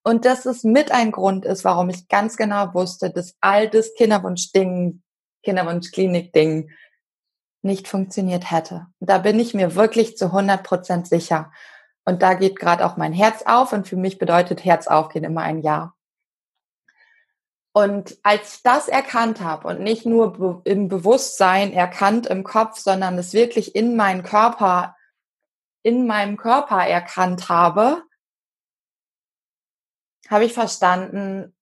Und 0.03 0.25
dass 0.25 0.47
es 0.47 0.65
mit 0.65 0.93
ein 0.93 1.13
Grund 1.13 1.45
ist, 1.45 1.65
warum 1.65 1.91
ich 1.91 2.09
ganz 2.09 2.39
genau 2.39 2.73
wusste, 2.73 3.11
dass 3.11 3.37
all 3.43 3.69
das 3.69 3.93
Kinderwunsch-Ding, 3.93 5.03
Kinderwunsch-Klinik-Ding 5.43 6.71
nicht 7.67 7.89
funktioniert 7.89 8.51
hätte. 8.51 8.87
Da 9.01 9.19
bin 9.19 9.39
ich 9.39 9.53
mir 9.53 9.75
wirklich 9.75 10.17
zu 10.17 10.27
100 10.27 10.63
Prozent 10.63 11.07
sicher. 11.07 11.53
Und 12.05 12.23
da 12.23 12.35
geht 12.35 12.59
gerade 12.59 12.87
auch 12.87 12.97
mein 12.97 13.13
Herz 13.13 13.43
auf 13.45 13.73
und 13.73 13.87
für 13.89 13.97
mich 13.97 14.19
bedeutet 14.19 14.65
Herz 14.65 14.87
aufgehen 14.87 15.25
immer 15.25 15.43
ein 15.43 15.61
Ja. 15.61 15.93
Und 17.73 18.17
als 18.23 18.55
ich 18.55 18.63
das 18.63 18.89
erkannt 18.89 19.43
habe 19.43 19.69
und 19.69 19.81
nicht 19.81 20.07
nur 20.07 20.63
im 20.65 20.89
Bewusstsein 20.89 21.75
erkannt 21.75 22.27
im 22.27 22.43
Kopf, 22.43 22.79
sondern 22.79 23.19
es 23.19 23.35
wirklich 23.35 23.75
in 23.75 23.97
meinen 23.97 24.23
Körper, 24.23 24.97
in 25.83 26.07
meinem 26.07 26.39
Körper 26.39 26.87
erkannt 26.87 27.51
habe, 27.51 28.03
habe 30.31 30.45
ich 30.45 30.55
verstanden, 30.55 31.55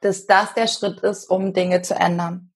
dass 0.00 0.26
das 0.26 0.52
der 0.54 0.66
Schritt 0.66 1.00
ist, 1.00 1.30
um 1.30 1.54
Dinge 1.54 1.80
zu 1.80 1.94
ändern. 1.94 2.53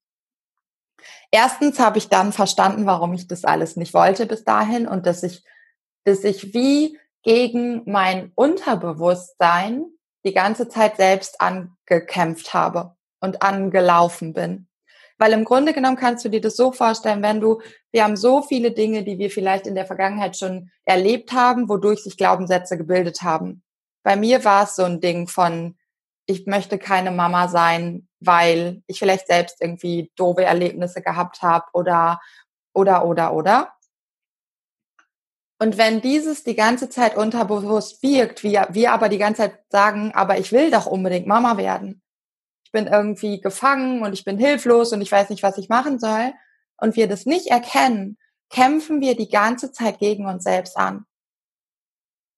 Erstens 1.30 1.78
habe 1.78 1.98
ich 1.98 2.08
dann 2.08 2.32
verstanden, 2.32 2.86
warum 2.86 3.12
ich 3.14 3.28
das 3.28 3.44
alles 3.44 3.76
nicht 3.76 3.94
wollte 3.94 4.26
bis 4.26 4.44
dahin 4.44 4.86
und 4.86 5.06
dass 5.06 5.22
ich, 5.22 5.44
dass 6.04 6.24
ich 6.24 6.54
wie 6.54 6.98
gegen 7.22 7.82
mein 7.86 8.32
Unterbewusstsein 8.34 9.84
die 10.24 10.32
ganze 10.32 10.68
Zeit 10.68 10.96
selbst 10.96 11.40
angekämpft 11.40 12.54
habe 12.54 12.96
und 13.20 13.42
angelaufen 13.42 14.32
bin. 14.32 14.68
Weil 15.18 15.32
im 15.32 15.44
Grunde 15.44 15.72
genommen 15.72 15.96
kannst 15.96 16.24
du 16.24 16.28
dir 16.28 16.40
das 16.40 16.56
so 16.56 16.70
vorstellen, 16.72 17.22
wenn 17.22 17.40
du, 17.40 17.60
wir 17.90 18.04
haben 18.04 18.16
so 18.16 18.40
viele 18.40 18.70
Dinge, 18.70 19.02
die 19.02 19.18
wir 19.18 19.30
vielleicht 19.30 19.66
in 19.66 19.74
der 19.74 19.86
Vergangenheit 19.86 20.36
schon 20.36 20.70
erlebt 20.84 21.32
haben, 21.32 21.68
wodurch 21.68 22.04
sich 22.04 22.16
Glaubenssätze 22.16 22.78
gebildet 22.78 23.22
haben. 23.22 23.62
Bei 24.04 24.16
mir 24.16 24.44
war 24.44 24.64
es 24.64 24.76
so 24.76 24.84
ein 24.84 25.00
Ding 25.00 25.26
von, 25.26 25.76
ich 26.26 26.46
möchte 26.46 26.78
keine 26.78 27.10
Mama 27.10 27.48
sein, 27.48 28.07
weil 28.20 28.82
ich 28.86 28.98
vielleicht 28.98 29.26
selbst 29.26 29.60
irgendwie 29.60 30.10
doofe 30.16 30.44
Erlebnisse 30.44 31.02
gehabt 31.02 31.42
habe 31.42 31.66
oder, 31.72 32.20
oder, 32.72 33.04
oder, 33.04 33.32
oder. 33.32 33.72
Und 35.60 35.76
wenn 35.76 36.00
dieses 36.00 36.44
die 36.44 36.54
ganze 36.54 36.88
Zeit 36.88 37.16
unterbewusst 37.16 38.02
wirkt, 38.02 38.44
wir, 38.44 38.68
wir 38.70 38.92
aber 38.92 39.08
die 39.08 39.18
ganze 39.18 39.42
Zeit 39.42 39.58
sagen, 39.70 40.12
aber 40.14 40.38
ich 40.38 40.52
will 40.52 40.70
doch 40.70 40.86
unbedingt 40.86 41.26
Mama 41.26 41.56
werden. 41.56 42.00
Ich 42.64 42.70
bin 42.70 42.86
irgendwie 42.86 43.40
gefangen 43.40 44.02
und 44.02 44.12
ich 44.12 44.24
bin 44.24 44.38
hilflos 44.38 44.92
und 44.92 45.00
ich 45.00 45.10
weiß 45.10 45.30
nicht, 45.30 45.42
was 45.42 45.58
ich 45.58 45.68
machen 45.68 45.98
soll. 45.98 46.32
Und 46.76 46.94
wir 46.94 47.08
das 47.08 47.26
nicht 47.26 47.48
erkennen, 47.48 48.18
kämpfen 48.50 49.00
wir 49.00 49.16
die 49.16 49.28
ganze 49.28 49.72
Zeit 49.72 49.98
gegen 49.98 50.26
uns 50.26 50.44
selbst 50.44 50.76
an. 50.76 51.04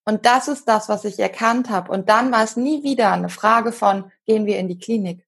Und 0.06 0.24
das 0.24 0.48
ist 0.48 0.66
das, 0.66 0.88
was 0.88 1.04
ich 1.04 1.18
erkannt 1.18 1.68
habe. 1.68 1.92
Und 1.92 2.08
dann 2.08 2.32
war 2.32 2.42
es 2.42 2.56
nie 2.56 2.82
wieder 2.82 3.12
eine 3.12 3.28
Frage 3.28 3.70
von, 3.70 4.10
gehen 4.26 4.46
wir 4.46 4.58
in 4.58 4.68
die 4.68 4.78
Klinik. 4.78 5.26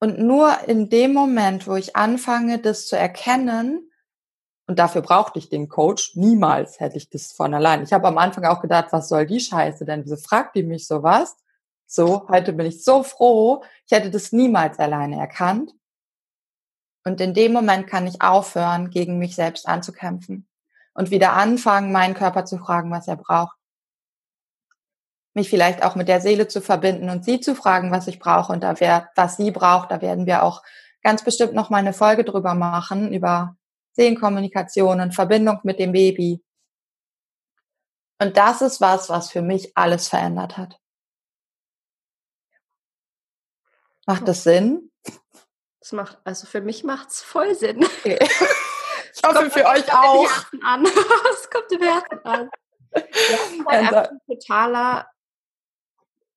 Und 0.00 0.18
nur 0.18 0.52
in 0.66 0.88
dem 0.88 1.12
Moment, 1.12 1.66
wo 1.66 1.76
ich 1.76 1.96
anfange, 1.96 2.58
das 2.58 2.86
zu 2.86 2.96
erkennen, 2.96 3.90
und 4.66 4.78
dafür 4.78 5.02
brauchte 5.02 5.38
ich 5.38 5.50
den 5.50 5.68
Coach, 5.68 6.16
niemals 6.16 6.80
hätte 6.80 6.96
ich 6.96 7.10
das 7.10 7.32
von 7.32 7.52
allein. 7.52 7.82
Ich 7.82 7.92
habe 7.92 8.08
am 8.08 8.16
Anfang 8.16 8.44
auch 8.44 8.62
gedacht, 8.62 8.88
was 8.92 9.08
soll 9.08 9.26
die 9.26 9.40
Scheiße 9.40 9.84
denn? 9.84 10.04
Wieso 10.04 10.16
fragt 10.16 10.56
die 10.56 10.62
mich 10.62 10.86
sowas? 10.86 11.36
So, 11.86 12.26
heute 12.28 12.54
bin 12.54 12.66
ich 12.66 12.82
so 12.82 13.02
froh, 13.02 13.62
ich 13.86 13.92
hätte 13.92 14.10
das 14.10 14.32
niemals 14.32 14.78
alleine 14.78 15.20
erkannt. 15.20 15.72
Und 17.04 17.20
in 17.20 17.34
dem 17.34 17.52
Moment 17.52 17.86
kann 17.86 18.06
ich 18.06 18.22
aufhören, 18.22 18.88
gegen 18.88 19.18
mich 19.18 19.34
selbst 19.34 19.68
anzukämpfen 19.68 20.48
und 20.94 21.10
wieder 21.10 21.34
anfangen, 21.34 21.92
meinen 21.92 22.14
Körper 22.14 22.46
zu 22.46 22.56
fragen, 22.56 22.90
was 22.90 23.06
er 23.06 23.16
braucht 23.16 23.56
mich 25.34 25.50
vielleicht 25.50 25.82
auch 25.82 25.96
mit 25.96 26.08
der 26.08 26.20
Seele 26.20 26.48
zu 26.48 26.60
verbinden 26.60 27.10
und 27.10 27.24
sie 27.24 27.40
zu 27.40 27.54
fragen, 27.54 27.90
was 27.90 28.06
ich 28.06 28.18
brauche 28.18 28.52
und 28.52 28.62
da 28.62 28.78
wär, 28.80 29.10
was 29.16 29.36
sie 29.36 29.50
braucht. 29.50 29.90
Da 29.90 30.00
werden 30.00 30.26
wir 30.26 30.42
auch 30.42 30.62
ganz 31.02 31.24
bestimmt 31.24 31.54
noch 31.54 31.70
mal 31.70 31.78
eine 31.78 31.92
Folge 31.92 32.24
drüber 32.24 32.54
machen, 32.54 33.12
über 33.12 33.56
Seelenkommunikation 33.92 35.00
und 35.00 35.14
Verbindung 35.14 35.60
mit 35.64 35.78
dem 35.78 35.92
Baby. 35.92 36.42
Und 38.20 38.36
das 38.36 38.62
ist 38.62 38.80
was, 38.80 39.08
was 39.08 39.30
für 39.30 39.42
mich 39.42 39.76
alles 39.76 40.08
verändert 40.08 40.56
hat. 40.56 40.78
Macht 44.06 44.28
das 44.28 44.44
Sinn? 44.44 44.90
Das 45.80 45.92
macht, 45.92 46.18
also 46.24 46.46
für 46.46 46.60
mich 46.60 46.84
macht's 46.84 47.22
voll 47.22 47.54
Sinn. 47.54 47.84
Okay. 47.84 48.18
Ich 49.16 49.22
hoffe 49.22 49.48
für 49.48 49.64
euch 49.64 49.92
auch. 49.92 50.28
Es 50.28 51.50
kommt 51.50 51.70
im 51.70 51.82
Herzen 51.82 52.24
an. 52.24 52.50
Ja, 52.96 53.66
halt 53.66 53.92
also, 53.92 54.10
ein 54.10 54.20
totaler 54.28 55.10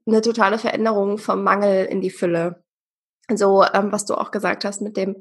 eine 0.07 0.21
totale 0.21 0.57
Veränderung 0.57 1.17
vom 1.17 1.43
Mangel 1.43 1.85
in 1.85 2.01
die 2.01 2.09
Fülle. 2.09 2.63
So, 3.33 3.63
ähm, 3.63 3.91
was 3.91 4.05
du 4.05 4.15
auch 4.15 4.31
gesagt 4.31 4.63
hast 4.63 4.81
mit 4.81 4.95
dem, 4.95 5.17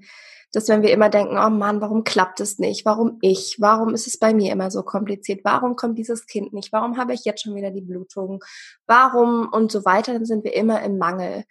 dass 0.53 0.69
wenn 0.69 0.83
wir 0.83 0.93
immer 0.93 1.11
denken, 1.11 1.37
oh 1.39 1.51
Mann, 1.51 1.81
warum 1.81 2.05
klappt 2.05 2.41
es 2.41 2.59
nicht? 2.59 2.85
Warum 2.85 3.19
ich? 3.21 3.57
Warum 3.59 3.95
ist 3.95 4.07
es 4.07 4.19
bei 4.19 4.33
mir 4.33 4.53
immer 4.53 4.71
so 4.71 4.83
kompliziert? 4.83 5.41
Warum 5.45 5.77
kommt 5.77 5.99
dieses 5.99 6.27
Kind 6.27 6.53
nicht? 6.53 6.73
Warum 6.73 6.97
habe 6.97 7.15
ich 7.15 7.25
jetzt 7.25 7.43
schon 7.43 7.57
wieder 7.57 7.71
die 7.71 7.81
Blutung? 7.81 8.43
Warum? 8.87 9.49
Und 9.51 9.73
so 9.73 9.85
weiter, 9.85 10.13
dann 10.13 10.25
sind 10.25 10.45
wir 10.45 10.55
immer 10.55 10.83
im 10.83 10.99
Mangel. 10.99 11.45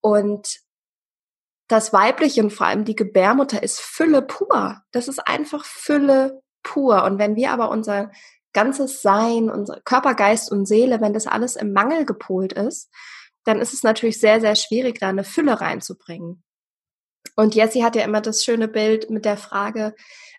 Und 0.00 0.60
das 1.68 1.92
Weibliche 1.92 2.42
und 2.42 2.50
vor 2.50 2.68
allem 2.68 2.84
die 2.84 2.94
Gebärmutter 2.94 3.62
ist 3.62 3.80
Fülle 3.80 4.22
pur. 4.22 4.80
Das 4.92 5.08
ist 5.08 5.26
einfach 5.26 5.64
Fülle 5.64 6.40
pur. 6.62 7.02
Und 7.04 7.18
wenn 7.18 7.34
wir 7.34 7.50
aber 7.50 7.70
unser 7.70 8.12
ganzes 8.56 9.02
Sein, 9.02 9.50
unser 9.50 9.82
Körper, 9.82 10.14
Geist 10.14 10.50
und 10.50 10.64
Seele, 10.66 11.02
wenn 11.02 11.12
das 11.12 11.26
alles 11.26 11.56
im 11.56 11.74
Mangel 11.74 12.06
gepolt 12.06 12.54
ist, 12.54 12.90
dann 13.44 13.60
ist 13.60 13.74
es 13.74 13.82
natürlich 13.82 14.18
sehr, 14.18 14.40
sehr 14.40 14.56
schwierig, 14.56 14.98
da 14.98 15.10
eine 15.10 15.24
Fülle 15.24 15.60
reinzubringen. 15.60 16.42
Und 17.36 17.54
Jessie 17.54 17.84
hat 17.84 17.96
ja 17.96 18.02
immer 18.02 18.22
das 18.22 18.42
schöne 18.42 18.66
Bild 18.66 19.10
mit 19.10 19.26
der 19.26 19.36
Frage, 19.36 19.94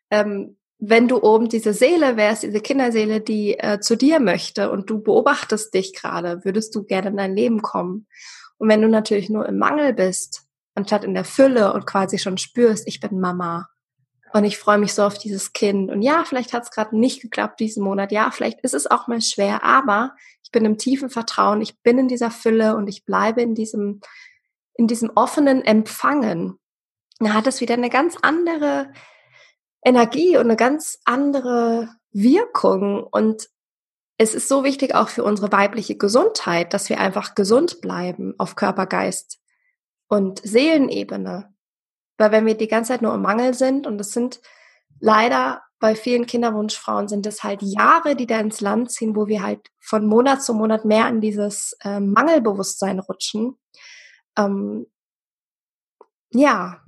ähm, 0.09 0.57
wenn 0.79 1.07
du 1.07 1.21
oben 1.21 1.47
diese 1.47 1.73
Seele 1.73 2.17
wärst, 2.17 2.41
diese 2.41 2.59
Kinderseele, 2.59 3.21
die 3.21 3.59
äh, 3.59 3.79
zu 3.79 3.95
dir 3.95 4.19
möchte 4.19 4.71
und 4.71 4.89
du 4.89 4.99
beobachtest 5.01 5.73
dich 5.75 5.93
gerade, 5.93 6.43
würdest 6.43 6.73
du 6.73 6.83
gerne 6.83 7.09
in 7.09 7.17
dein 7.17 7.35
Leben 7.35 7.61
kommen. 7.61 8.07
Und 8.57 8.67
wenn 8.67 8.81
du 8.81 8.87
natürlich 8.87 9.29
nur 9.29 9.45
im 9.45 9.59
Mangel 9.59 9.93
bist, 9.93 10.47
anstatt 10.73 11.03
in 11.03 11.13
der 11.13 11.23
Fülle 11.23 11.71
und 11.73 11.85
quasi 11.85 12.17
schon 12.17 12.39
spürst, 12.39 12.87
ich 12.87 12.99
bin 12.99 13.19
Mama, 13.19 13.69
und 14.33 14.43
ich 14.43 14.57
freue 14.57 14.77
mich 14.77 14.93
so 14.93 15.03
auf 15.03 15.17
dieses 15.17 15.53
Kind. 15.53 15.89
Und 15.89 16.01
ja, 16.01 16.23
vielleicht 16.25 16.53
hat 16.53 16.63
es 16.63 16.71
gerade 16.71 16.97
nicht 16.97 17.21
geklappt 17.21 17.59
diesen 17.59 17.83
Monat. 17.83 18.11
Ja, 18.11 18.31
vielleicht 18.31 18.61
ist 18.61 18.73
es 18.73 18.89
auch 18.89 19.07
mal 19.07 19.21
schwer, 19.21 19.63
aber 19.63 20.15
ich 20.43 20.51
bin 20.51 20.65
im 20.65 20.77
tiefen 20.77 21.09
Vertrauen. 21.09 21.61
Ich 21.61 21.81
bin 21.81 21.97
in 21.97 22.07
dieser 22.07 22.31
Fülle 22.31 22.75
und 22.75 22.87
ich 22.87 23.05
bleibe 23.05 23.41
in 23.41 23.55
diesem, 23.55 24.01
in 24.73 24.87
diesem 24.87 25.11
offenen 25.15 25.63
Empfangen. 25.63 26.59
Da 27.19 27.33
hat 27.33 27.47
es 27.47 27.61
wieder 27.61 27.73
eine 27.73 27.89
ganz 27.89 28.17
andere 28.21 28.91
Energie 29.83 30.37
und 30.37 30.43
eine 30.43 30.57
ganz 30.57 30.99
andere 31.05 31.89
Wirkung. 32.11 33.03
Und 33.03 33.49
es 34.17 34.35
ist 34.35 34.49
so 34.49 34.63
wichtig 34.63 34.93
auch 34.93 35.09
für 35.09 35.23
unsere 35.23 35.51
weibliche 35.51 35.95
Gesundheit, 35.95 36.73
dass 36.73 36.89
wir 36.89 36.99
einfach 36.99 37.33
gesund 37.33 37.81
bleiben 37.81 38.33
auf 38.37 38.55
Körper, 38.55 38.85
Geist 38.87 39.39
und 40.07 40.39
Seelenebene 40.43 41.53
Weil 42.17 42.31
wenn 42.31 42.45
wir 42.45 42.55
die 42.55 42.67
ganze 42.67 42.93
Zeit 42.93 43.01
nur 43.01 43.13
im 43.13 43.21
Mangel 43.21 43.53
sind 43.53 43.87
und 43.87 43.99
es 43.99 44.11
sind 44.11 44.41
leider 44.99 45.61
bei 45.79 45.95
vielen 45.95 46.25
Kinderwunschfrauen 46.25 47.07
sind 47.07 47.25
es 47.27 47.43
halt 47.43 47.61
Jahre, 47.61 48.15
die 48.15 48.25
da 48.25 48.39
ins 48.39 48.61
Land 48.61 48.91
ziehen, 48.91 49.15
wo 49.15 49.27
wir 49.27 49.43
halt 49.43 49.69
von 49.79 50.07
Monat 50.07 50.41
zu 50.41 50.53
Monat 50.53 50.85
mehr 50.85 51.07
in 51.07 51.21
dieses 51.21 51.77
ähm, 51.83 52.13
Mangelbewusstsein 52.13 52.99
rutschen. 52.99 53.57
Ähm, 54.37 54.87
ja, 56.31 56.81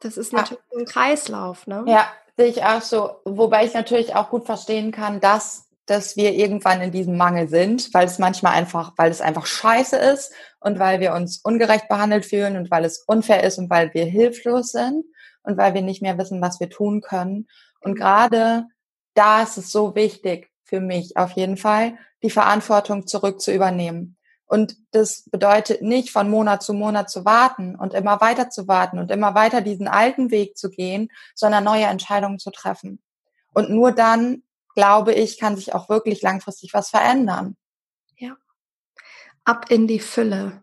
das 0.00 0.16
ist 0.16 0.32
natürlich 0.32 0.62
ja. 0.70 0.78
ein 0.78 0.84
Kreislauf, 0.84 1.66
ne? 1.66 1.84
Ja, 1.86 2.08
sehe 2.36 2.48
ich 2.48 2.62
auch 2.62 2.82
so. 2.82 3.20
Wobei 3.24 3.64
ich 3.64 3.74
natürlich 3.74 4.14
auch 4.14 4.28
gut 4.28 4.44
verstehen 4.44 4.92
kann, 4.92 5.20
dass 5.20 5.65
dass 5.86 6.16
wir 6.16 6.34
irgendwann 6.34 6.80
in 6.80 6.90
diesem 6.90 7.16
Mangel 7.16 7.48
sind, 7.48 7.94
weil 7.94 8.06
es 8.06 8.18
manchmal 8.18 8.54
einfach, 8.54 8.92
weil 8.96 9.10
es 9.10 9.20
einfach 9.20 9.46
scheiße 9.46 9.96
ist 9.96 10.32
und 10.60 10.78
weil 10.78 11.00
wir 11.00 11.14
uns 11.14 11.38
ungerecht 11.38 11.88
behandelt 11.88 12.26
fühlen 12.26 12.56
und 12.56 12.70
weil 12.70 12.84
es 12.84 13.04
unfair 13.06 13.44
ist 13.44 13.58
und 13.58 13.70
weil 13.70 13.94
wir 13.94 14.04
hilflos 14.04 14.72
sind 14.72 15.04
und 15.42 15.56
weil 15.56 15.74
wir 15.74 15.82
nicht 15.82 16.02
mehr 16.02 16.18
wissen, 16.18 16.42
was 16.42 16.58
wir 16.58 16.68
tun 16.68 17.00
können. 17.00 17.46
Und 17.80 17.94
gerade 17.94 18.66
da 19.14 19.42
ist 19.42 19.56
es 19.56 19.70
so 19.70 19.94
wichtig 19.94 20.50
für 20.64 20.80
mich 20.80 21.16
auf 21.16 21.32
jeden 21.32 21.56
Fall, 21.56 21.96
die 22.22 22.30
Verantwortung 22.30 23.06
zurück 23.06 23.40
zu 23.40 23.52
übernehmen. 23.52 24.16
Und 24.46 24.76
das 24.92 25.28
bedeutet 25.30 25.82
nicht, 25.82 26.10
von 26.10 26.30
Monat 26.30 26.62
zu 26.62 26.72
Monat 26.72 27.10
zu 27.10 27.24
warten 27.24 27.74
und 27.76 27.94
immer 27.94 28.20
weiter 28.20 28.48
zu 28.50 28.68
warten 28.68 28.98
und 28.98 29.10
immer 29.10 29.34
weiter 29.34 29.60
diesen 29.60 29.88
alten 29.88 30.30
Weg 30.30 30.56
zu 30.56 30.70
gehen, 30.70 31.08
sondern 31.34 31.64
neue 31.64 31.86
Entscheidungen 31.86 32.38
zu 32.38 32.50
treffen. 32.50 33.00
Und 33.52 33.70
nur 33.70 33.92
dann 33.92 34.42
glaube 34.76 35.12
ich, 35.12 35.40
kann 35.40 35.56
sich 35.56 35.74
auch 35.74 35.88
wirklich 35.88 36.22
langfristig 36.22 36.72
was 36.74 36.90
verändern. 36.90 37.56
Ja. 38.16 38.36
Ab 39.44 39.70
in 39.70 39.88
die 39.88 39.98
Fülle. 39.98 40.62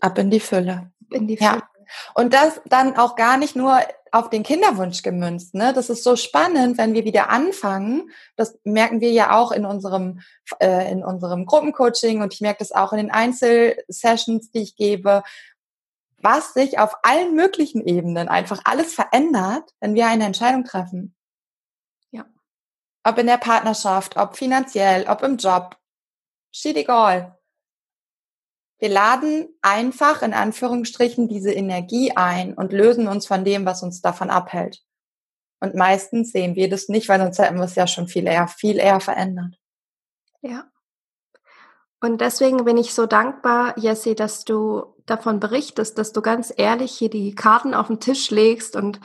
Ab 0.00 0.18
in 0.18 0.30
die 0.30 0.38
Fülle. 0.38 0.92
Ab 1.02 1.12
in 1.12 1.26
die 1.26 1.36
Fülle. 1.36 1.50
Ja. 1.50 1.68
Und 2.14 2.34
das 2.34 2.60
dann 2.66 2.96
auch 2.96 3.16
gar 3.16 3.38
nicht 3.38 3.56
nur 3.56 3.80
auf 4.12 4.30
den 4.30 4.42
Kinderwunsch 4.42 5.02
gemünzt. 5.02 5.54
Ne? 5.54 5.72
Das 5.72 5.90
ist 5.90 6.04
so 6.04 6.16
spannend, 6.16 6.78
wenn 6.78 6.94
wir 6.94 7.04
wieder 7.04 7.30
anfangen. 7.30 8.10
Das 8.36 8.58
merken 8.64 9.00
wir 9.00 9.10
ja 9.10 9.36
auch 9.38 9.52
in 9.52 9.64
unserem, 9.64 10.20
äh, 10.60 10.90
in 10.90 11.02
unserem 11.02 11.46
Gruppencoaching 11.46 12.22
und 12.22 12.34
ich 12.34 12.40
merke 12.40 12.60
das 12.60 12.72
auch 12.72 12.92
in 12.92 12.98
den 12.98 13.10
Einzelsessions, 13.10 14.50
die 14.50 14.60
ich 14.60 14.76
gebe, 14.76 15.22
was 16.20 16.52
sich 16.52 16.78
auf 16.78 16.96
allen 17.02 17.34
möglichen 17.34 17.86
Ebenen 17.86 18.28
einfach 18.28 18.60
alles 18.64 18.94
verändert, 18.94 19.74
wenn 19.80 19.94
wir 19.94 20.06
eine 20.06 20.24
Entscheidung 20.24 20.64
treffen. 20.64 21.14
Ob 23.08 23.16
in 23.16 23.26
der 23.26 23.38
Partnerschaft, 23.38 24.18
ob 24.18 24.36
finanziell, 24.36 25.06
ob 25.08 25.22
im 25.22 25.38
Job. 25.38 25.78
Shit 26.52 26.76
egal. 26.76 27.38
Wir 28.78 28.90
laden 28.90 29.48
einfach 29.62 30.20
in 30.20 30.34
Anführungsstrichen 30.34 31.26
diese 31.26 31.50
Energie 31.50 32.12
ein 32.14 32.52
und 32.52 32.72
lösen 32.72 33.08
uns 33.08 33.26
von 33.26 33.44
dem, 33.44 33.64
was 33.64 33.82
uns 33.82 34.02
davon 34.02 34.28
abhält. 34.28 34.82
Und 35.60 35.74
meistens 35.74 36.32
sehen 36.32 36.54
wir 36.54 36.68
das 36.68 36.88
nicht, 36.88 37.08
weil 37.08 37.18
sonst 37.18 37.38
hätten 37.38 37.56
wir 37.56 37.64
es 37.64 37.76
ja 37.76 37.86
schon 37.86 38.08
viel 38.08 38.26
eher, 38.26 38.46
viel 38.46 38.76
eher 38.78 39.00
verändert. 39.00 39.56
Ja. 40.42 40.70
Und 42.00 42.20
deswegen 42.20 42.64
bin 42.64 42.76
ich 42.76 42.92
so 42.92 43.06
dankbar, 43.06 43.76
Jessie, 43.78 44.16
dass 44.16 44.44
du 44.44 44.94
davon 45.06 45.40
berichtest, 45.40 45.96
dass 45.96 46.12
du 46.12 46.20
ganz 46.20 46.52
ehrlich 46.54 46.92
hier 46.92 47.10
die 47.10 47.34
Karten 47.34 47.72
auf 47.72 47.86
den 47.86 48.00
Tisch 48.00 48.30
legst 48.30 48.76
und 48.76 49.00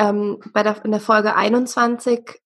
ähm, 0.00 0.40
bei 0.52 0.64
der, 0.64 0.84
in 0.84 0.90
der 0.90 1.00
Folge 1.00 1.36
21 1.36 2.42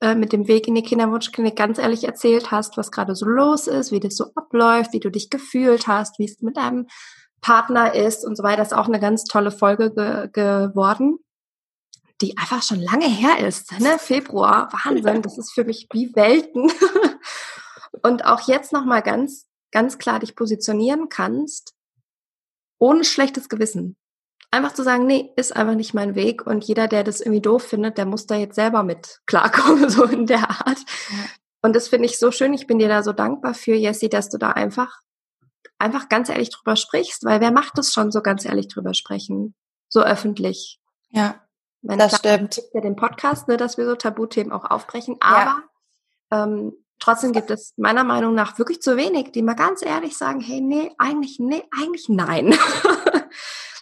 äh, 0.00 0.14
mit 0.14 0.32
dem 0.32 0.48
Weg 0.48 0.66
in 0.68 0.74
die 0.74 0.82
Kinderwunschklinik 0.82 1.56
ganz 1.56 1.78
ehrlich 1.78 2.04
erzählt 2.04 2.50
hast, 2.50 2.76
was 2.76 2.90
gerade 2.90 3.14
so 3.14 3.26
los 3.26 3.66
ist, 3.66 3.92
wie 3.92 4.00
das 4.00 4.16
so 4.16 4.26
abläuft, 4.34 4.92
wie 4.92 5.00
du 5.00 5.10
dich 5.10 5.30
gefühlt 5.30 5.86
hast, 5.86 6.18
wie 6.18 6.24
es 6.24 6.40
mit 6.40 6.56
deinem 6.56 6.86
Partner 7.40 7.94
ist 7.94 8.24
und 8.24 8.36
so 8.36 8.42
weiter. 8.42 8.58
Das 8.58 8.72
ist 8.72 8.78
auch 8.78 8.88
eine 8.88 9.00
ganz 9.00 9.24
tolle 9.24 9.50
Folge 9.50 9.92
ge 9.92 10.28
geworden, 10.32 11.18
die 12.20 12.36
einfach 12.38 12.62
schon 12.62 12.80
lange 12.80 13.06
her 13.06 13.46
ist. 13.46 13.78
Ne? 13.80 13.98
Februar, 13.98 14.72
Wahnsinn, 14.72 15.22
das 15.22 15.38
ist 15.38 15.52
für 15.52 15.64
mich 15.64 15.88
wie 15.92 16.14
Welten. 16.14 16.72
und 18.02 18.24
auch 18.24 18.48
jetzt 18.48 18.72
nochmal 18.72 19.02
ganz, 19.02 19.46
ganz 19.72 19.98
klar 19.98 20.20
dich 20.20 20.34
positionieren 20.34 21.08
kannst, 21.08 21.74
ohne 22.78 23.04
schlechtes 23.04 23.48
Gewissen 23.48 23.96
einfach 24.54 24.72
zu 24.72 24.84
sagen, 24.84 25.06
nee, 25.06 25.32
ist 25.36 25.54
einfach 25.54 25.74
nicht 25.74 25.94
mein 25.94 26.14
Weg 26.14 26.46
und 26.46 26.64
jeder, 26.64 26.86
der 26.86 27.04
das 27.04 27.20
irgendwie 27.20 27.42
doof 27.42 27.64
findet, 27.64 27.98
der 27.98 28.06
muss 28.06 28.26
da 28.26 28.36
jetzt 28.36 28.54
selber 28.54 28.82
mit 28.82 29.20
klarkommen, 29.26 29.88
so 29.90 30.04
in 30.04 30.26
der 30.26 30.48
Art. 30.48 30.78
Ja. 31.10 31.24
Und 31.62 31.74
das 31.74 31.88
finde 31.88 32.06
ich 32.06 32.18
so 32.18 32.30
schön. 32.30 32.54
Ich 32.54 32.66
bin 32.66 32.78
dir 32.78 32.88
da 32.88 33.02
so 33.02 33.12
dankbar 33.12 33.54
für, 33.54 33.74
Jessie, 33.74 34.08
dass 34.08 34.28
du 34.28 34.38
da 34.38 34.50
einfach, 34.50 35.00
einfach 35.78 36.08
ganz 36.08 36.28
ehrlich 36.28 36.50
drüber 36.50 36.76
sprichst, 36.76 37.24
weil 37.24 37.40
wer 37.40 37.50
macht 37.50 37.76
das 37.76 37.92
schon 37.92 38.12
so 38.12 38.22
ganz 38.22 38.44
ehrlich 38.44 38.68
drüber 38.68 38.94
sprechen? 38.94 39.54
So 39.88 40.02
öffentlich. 40.02 40.78
Ja. 41.10 41.40
Wenn 41.82 41.98
das 41.98 42.16
stimmt. 42.16 42.62
Ja 42.72 42.80
den 42.80 42.96
Podcast, 42.96 43.48
ne, 43.48 43.56
dass 43.56 43.76
wir 43.76 43.86
so 43.86 43.94
Tabuthemen 43.94 44.52
auch 44.52 44.70
aufbrechen. 44.70 45.16
Aber 45.20 45.62
ja. 46.30 46.44
ähm, 46.44 46.72
trotzdem 46.98 47.32
gibt 47.32 47.50
es 47.50 47.74
meiner 47.76 48.04
Meinung 48.04 48.34
nach 48.34 48.58
wirklich 48.58 48.80
zu 48.80 48.96
wenig, 48.96 49.32
die 49.32 49.42
mal 49.42 49.54
ganz 49.54 49.84
ehrlich 49.84 50.16
sagen, 50.16 50.40
hey, 50.40 50.60
nee, 50.60 50.92
eigentlich, 50.98 51.38
nee, 51.40 51.62
eigentlich 51.76 52.08
nein. 52.08 52.54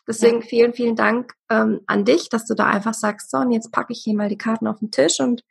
Deswegen 0.06 0.40
ja. 0.40 0.46
vielen, 0.46 0.74
vielen 0.74 0.96
Dank 0.96 1.32
ähm, 1.48 1.80
an 1.86 2.04
dich, 2.04 2.28
dass 2.28 2.46
du 2.46 2.54
da 2.54 2.66
einfach 2.66 2.94
sagst, 2.94 3.30
so, 3.30 3.38
und 3.38 3.52
jetzt 3.52 3.70
packe 3.70 3.92
ich 3.92 4.00
hier 4.02 4.16
mal 4.16 4.28
die 4.28 4.38
Karten 4.38 4.66
auf 4.66 4.80
den 4.80 4.90
Tisch 4.90 5.20
und 5.20 5.42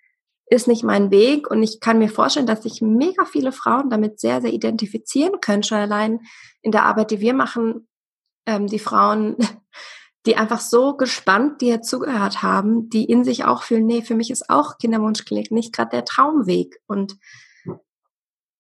ist 0.48 0.68
nicht 0.68 0.84
mein 0.84 1.12
Weg. 1.12 1.50
Und 1.50 1.64
ich 1.64 1.80
kann 1.80 2.00
mir 2.00 2.10
vorstellen, 2.10 2.46
dass 2.46 2.64
sich 2.64 2.82
mega 2.82 3.24
viele 3.26 3.54
Frauen 3.54 3.90
damit 3.90 4.20
sehr, 4.20 4.42
sehr 4.42 4.52
identifizieren 4.52 5.40
können, 5.40 5.64
schon 5.64 5.78
allein 5.78 6.20
in 6.62 6.72
der 6.72 6.84
Arbeit, 6.84 7.12
die 7.12 7.22
wir 7.22 7.34
machen, 7.34 7.88
ähm, 8.46 8.68
die 8.68 8.80
Frauen, 8.80 9.38
die 10.26 10.36
einfach 10.36 10.60
so 10.60 10.98
gespannt 10.98 11.62
dir 11.62 11.82
zugehört 11.82 12.44
haben, 12.44 12.90
die 12.90 13.06
in 13.06 13.24
sich 13.24 13.46
auch 13.46 13.64
fühlen, 13.64 13.86
nee, 13.86 14.02
für 14.02 14.16
mich 14.16 14.30
ist 14.30 14.50
auch 14.50 14.78
Kinderwunschklinik 14.78 15.52
nicht 15.52 15.74
gerade 15.74 15.92
der 15.92 16.06
Traumweg. 16.06 16.82
Und 16.86 17.18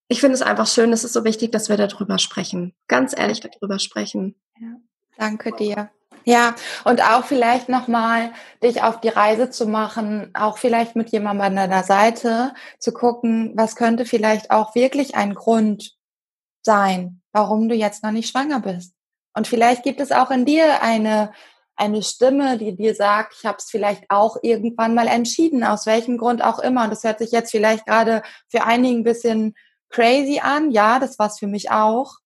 ich 0.07 0.21
finde 0.21 0.35
es 0.35 0.41
einfach 0.41 0.67
schön, 0.67 0.91
es 0.91 1.03
ist 1.03 1.13
so 1.13 1.23
wichtig, 1.23 1.51
dass 1.51 1.69
wir 1.69 1.77
darüber 1.77 2.17
sprechen. 2.17 2.73
Ganz 2.87 3.17
ehrlich 3.17 3.41
darüber 3.41 3.79
sprechen. 3.79 4.41
Ja. 4.59 4.75
Danke 5.17 5.51
dir. 5.51 5.89
Ja, 6.23 6.55
und 6.83 7.01
auch 7.01 7.25
vielleicht 7.25 7.67
nochmal 7.67 8.31
dich 8.61 8.83
auf 8.83 9.01
die 9.01 9.09
Reise 9.09 9.49
zu 9.49 9.65
machen, 9.65 10.29
auch 10.33 10.57
vielleicht 10.57 10.95
mit 10.95 11.11
jemandem 11.11 11.45
an 11.47 11.55
deiner 11.55 11.83
Seite 11.83 12.53
zu 12.79 12.91
gucken, 12.91 13.53
was 13.55 13.75
könnte 13.75 14.05
vielleicht 14.05 14.51
auch 14.51 14.75
wirklich 14.75 15.15
ein 15.15 15.33
Grund 15.33 15.95
sein, 16.61 17.21
warum 17.31 17.69
du 17.69 17.75
jetzt 17.75 18.03
noch 18.03 18.11
nicht 18.11 18.29
schwanger 18.29 18.59
bist. 18.59 18.93
Und 19.33 19.47
vielleicht 19.47 19.83
gibt 19.83 19.99
es 19.99 20.11
auch 20.11 20.29
in 20.29 20.45
dir 20.45 20.83
eine, 20.83 21.31
eine 21.75 22.03
Stimme, 22.03 22.57
die 22.57 22.75
dir 22.75 22.93
sagt, 22.93 23.33
ich 23.39 23.45
habe 23.45 23.57
es 23.57 23.69
vielleicht 23.69 24.03
auch 24.09 24.37
irgendwann 24.43 24.93
mal 24.93 25.07
entschieden, 25.07 25.63
aus 25.63 25.87
welchem 25.87 26.17
Grund 26.17 26.43
auch 26.43 26.59
immer. 26.59 26.83
Und 26.83 26.91
das 26.91 27.03
hört 27.03 27.19
sich 27.19 27.31
jetzt 27.31 27.49
vielleicht 27.49 27.87
gerade 27.87 28.21
für 28.49 28.65
einige 28.65 28.99
ein 28.99 29.03
bisschen 29.03 29.55
crazy 29.89 30.39
an. 30.39 30.69
Ja, 30.69 30.99
das 30.99 31.17
war 31.17 31.27
es 31.27 31.39
für 31.39 31.47
mich 31.47 31.71
auch 31.71 32.17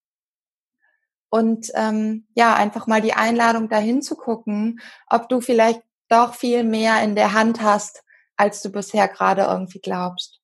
und 1.36 1.69
ähm, 1.74 2.26
ja, 2.34 2.56
einfach 2.56 2.88
mal 2.88 3.02
die 3.02 3.12
Einladung 3.12 3.67
dahin 3.67 4.02
zu 4.02 4.15
gucken, 4.15 4.80
ob 5.08 5.28
du 5.28 5.41
vielleicht 5.41 5.82
doch 6.08 6.34
viel 6.34 6.63
mehr 6.63 7.04
in 7.04 7.13
der 7.13 7.34
Hand 7.34 7.62
hast, 7.62 8.06
als 8.38 8.62
du 8.62 8.69
bisher 8.69 9.10
gerade 9.10 9.41
irgendwie 9.41 9.80
glaubst. 9.80 10.39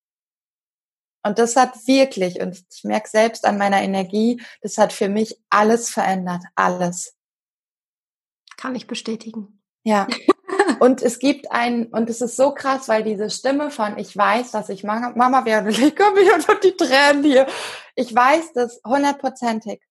Und 1.23 1.39
das 1.39 1.55
hat 1.55 1.87
wirklich, 1.87 2.41
und 2.41 2.61
ich 2.69 2.83
merke 2.83 3.07
selbst 3.07 3.45
an 3.45 3.57
meiner 3.57 3.81
Energie, 3.81 4.41
das 4.61 4.77
hat 4.77 4.91
für 4.91 5.07
mich 5.07 5.39
alles 5.49 5.89
verändert, 5.89 6.43
alles. 6.55 7.15
Kann 8.57 8.75
ich 8.75 8.85
bestätigen. 8.85 9.61
Ja. 9.83 10.07
und 10.81 11.01
es 11.01 11.19
gibt 11.19 11.53
ein, 11.53 11.85
und 11.85 12.09
es 12.09 12.19
ist 12.19 12.35
so 12.35 12.53
krass, 12.53 12.89
weil 12.89 13.03
diese 13.03 13.29
Stimme 13.29 13.71
von, 13.71 13.97
ich 13.97 14.17
weiß, 14.17 14.51
dass 14.51 14.67
ich 14.67 14.83
Mama 14.83 15.45
werde, 15.45 15.69
ich 15.69 15.95
komme 15.95 16.19
hier 16.19 16.35
unter 16.35 16.55
die 16.55 16.75
Tränen 16.75 17.23
hier. 17.23 17.47
Ich 17.95 18.13
weiß 18.13 18.51
das 18.51 18.81
hundertprozentig. 18.85 19.81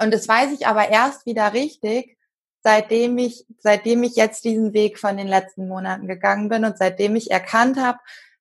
Und 0.00 0.12
das 0.12 0.28
weiß 0.28 0.52
ich 0.52 0.66
aber 0.66 0.88
erst 0.88 1.26
wieder 1.26 1.52
richtig, 1.52 2.16
seitdem 2.62 3.18
ich, 3.18 3.46
seitdem 3.58 4.02
ich 4.02 4.16
jetzt 4.16 4.44
diesen 4.44 4.72
Weg 4.72 4.98
von 4.98 5.16
den 5.16 5.28
letzten 5.28 5.68
Monaten 5.68 6.06
gegangen 6.06 6.48
bin 6.48 6.64
und 6.64 6.78
seitdem 6.78 7.16
ich 7.16 7.30
erkannt 7.30 7.78
habe, 7.78 7.98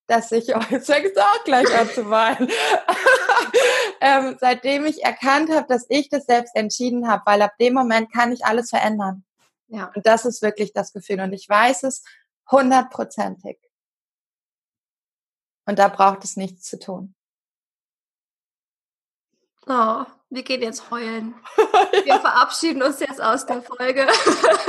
dass 0.07 0.31
ich, 0.31 0.55
oh, 0.55 0.61
jetzt 0.69 0.87
fängst 0.87 1.15
du 1.15 1.21
auch 1.21 1.43
gleich 1.43 1.73
an 1.77 1.89
zu 1.89 2.09
weinen, 2.09 2.49
ähm, 4.01 4.37
seitdem 4.39 4.85
ich 4.85 5.03
erkannt 5.03 5.51
habe, 5.51 5.67
dass 5.67 5.85
ich 5.89 6.09
das 6.09 6.25
selbst 6.25 6.55
entschieden 6.55 7.07
habe, 7.07 7.23
weil 7.25 7.41
ab 7.41 7.57
dem 7.59 7.73
Moment 7.73 8.11
kann 8.11 8.31
ich 8.31 8.45
alles 8.45 8.69
verändern. 8.69 9.25
Ja. 9.67 9.91
Und 9.93 10.05
das 10.05 10.25
ist 10.25 10.41
wirklich 10.41 10.73
das 10.73 10.93
Gefühl. 10.93 11.19
Und 11.19 11.33
ich 11.33 11.47
weiß 11.47 11.83
es 11.83 12.03
hundertprozentig. 12.49 13.57
Und 15.65 15.79
da 15.79 15.89
braucht 15.89 16.23
es 16.23 16.37
nichts 16.37 16.63
zu 16.63 16.79
tun. 16.79 17.16
Oh, 19.67 20.05
wir 20.29 20.43
gehen 20.43 20.61
jetzt 20.61 20.91
heulen. 20.91 21.35
Wir 22.05 22.19
verabschieden 22.19 22.81
uns 22.83 22.99
jetzt 22.99 23.21
aus 23.21 23.45
der 23.45 23.61
Folge 23.61 24.07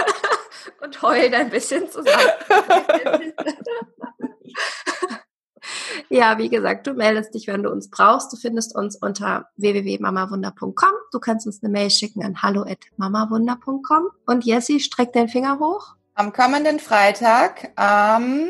und 0.82 1.02
heulen 1.02 1.34
ein 1.34 1.50
bisschen 1.50 1.90
zusammen. 1.90 2.32
Ja, 6.10 6.38
wie 6.38 6.48
gesagt, 6.48 6.86
du 6.86 6.94
meldest 6.94 7.34
dich, 7.34 7.48
wenn 7.48 7.62
du 7.62 7.70
uns 7.70 7.90
brauchst. 7.90 8.32
Du 8.32 8.38
findest 8.38 8.74
uns 8.74 8.96
unter 8.96 9.50
www.mamawunder.com. 9.56 10.90
Du 11.12 11.18
kannst 11.18 11.46
uns 11.46 11.62
eine 11.62 11.70
Mail 11.70 11.90
schicken 11.90 12.24
an 12.24 12.40
hallo@mamawunder.com. 12.40 14.08
Und 14.24 14.44
Jessie, 14.46 14.80
streck 14.80 15.12
deinen 15.12 15.28
Finger 15.28 15.58
hoch. 15.58 15.96
Am 16.14 16.32
kommenden 16.32 16.78
Freitag, 16.78 17.72
am 17.76 18.48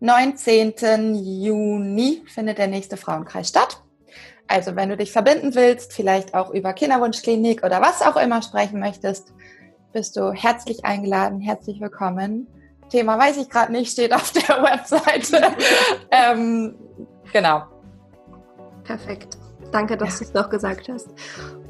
19. 0.00 1.14
Juni, 1.14 2.24
findet 2.26 2.56
der 2.56 2.68
nächste 2.68 2.96
Frauenkreis 2.96 3.50
statt. 3.50 3.82
Also 4.48 4.74
wenn 4.76 4.88
du 4.88 4.96
dich 4.96 5.12
verbinden 5.12 5.54
willst, 5.54 5.92
vielleicht 5.92 6.34
auch 6.34 6.50
über 6.50 6.72
Kinderwunschklinik 6.72 7.62
oder 7.62 7.82
was 7.82 8.00
auch 8.00 8.16
immer 8.16 8.40
sprechen 8.40 8.80
möchtest, 8.80 9.34
bist 9.92 10.16
du 10.16 10.32
herzlich 10.32 10.86
eingeladen, 10.86 11.40
herzlich 11.40 11.80
willkommen. 11.80 12.46
Thema 12.88 13.18
weiß 13.18 13.36
ich 13.36 13.50
gerade 13.50 13.72
nicht, 13.72 13.92
steht 13.92 14.14
auf 14.14 14.32
der 14.32 14.42
Webseite. 14.62 15.54
ähm, 16.10 16.76
genau. 17.30 17.64
Perfekt. 18.84 19.36
Danke, 19.70 19.98
dass 19.98 20.14
ja. 20.14 20.18
du 20.18 20.24
es 20.24 20.34
noch 20.34 20.48
gesagt 20.48 20.88
hast. 20.88 21.08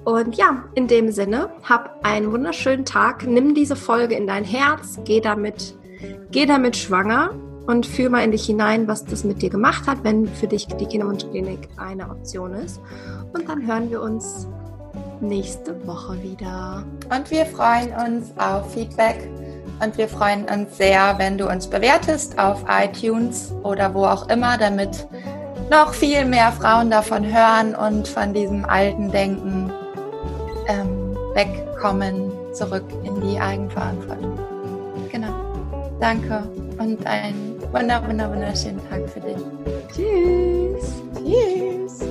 Und 0.04 0.36
ja, 0.36 0.64
in 0.74 0.86
dem 0.86 1.10
Sinne, 1.10 1.50
hab 1.64 2.04
einen 2.04 2.30
wunderschönen 2.30 2.84
Tag. 2.84 3.26
Nimm 3.26 3.56
diese 3.56 3.74
Folge 3.74 4.14
in 4.14 4.28
dein 4.28 4.44
Herz, 4.44 5.00
geh 5.04 5.20
damit, 5.20 5.76
geh 6.30 6.46
damit 6.46 6.76
schwanger 6.76 7.34
und 7.68 7.86
fühl 7.86 8.08
mal 8.08 8.24
in 8.24 8.32
dich 8.32 8.46
hinein, 8.46 8.88
was 8.88 9.04
das 9.04 9.24
mit 9.24 9.42
dir 9.42 9.50
gemacht 9.50 9.86
hat, 9.86 10.02
wenn 10.02 10.26
für 10.26 10.46
dich 10.46 10.66
die 10.66 10.86
Kinderwunschklinik 10.86 11.68
eine 11.76 12.08
Option 12.08 12.54
ist. 12.54 12.80
Und 13.34 13.46
dann 13.46 13.66
hören 13.66 13.90
wir 13.90 14.00
uns 14.00 14.48
nächste 15.20 15.86
Woche 15.86 16.20
wieder. 16.22 16.82
Und 17.14 17.30
wir 17.30 17.44
freuen 17.44 17.92
uns 17.92 18.32
auf 18.38 18.72
Feedback 18.72 19.28
und 19.84 19.98
wir 19.98 20.08
freuen 20.08 20.44
uns 20.44 20.78
sehr, 20.78 21.14
wenn 21.18 21.36
du 21.36 21.46
uns 21.46 21.66
bewertest 21.66 22.38
auf 22.38 22.64
iTunes 22.68 23.52
oder 23.62 23.92
wo 23.92 24.04
auch 24.04 24.30
immer, 24.30 24.56
damit 24.56 25.06
noch 25.70 25.92
viel 25.92 26.24
mehr 26.24 26.50
Frauen 26.52 26.88
davon 26.88 27.22
hören 27.22 27.74
und 27.74 28.08
von 28.08 28.32
diesem 28.32 28.64
alten 28.64 29.10
Denken 29.10 29.70
ähm, 30.68 31.14
wegkommen, 31.34 32.32
zurück 32.54 32.86
in 33.04 33.20
die 33.20 33.38
Eigenverantwortung. 33.38 34.38
Genau. 35.12 35.34
Danke 36.00 36.48
und 36.78 37.04
einen 37.06 37.47
wunder, 37.72 38.06
wunder, 38.06 38.30
wunderschönen 38.30 38.80
Tag 38.88 39.08
für 39.10 39.20
dich. 39.20 39.36
Tschüss. 39.94 41.02
Tschüss. 41.14 42.08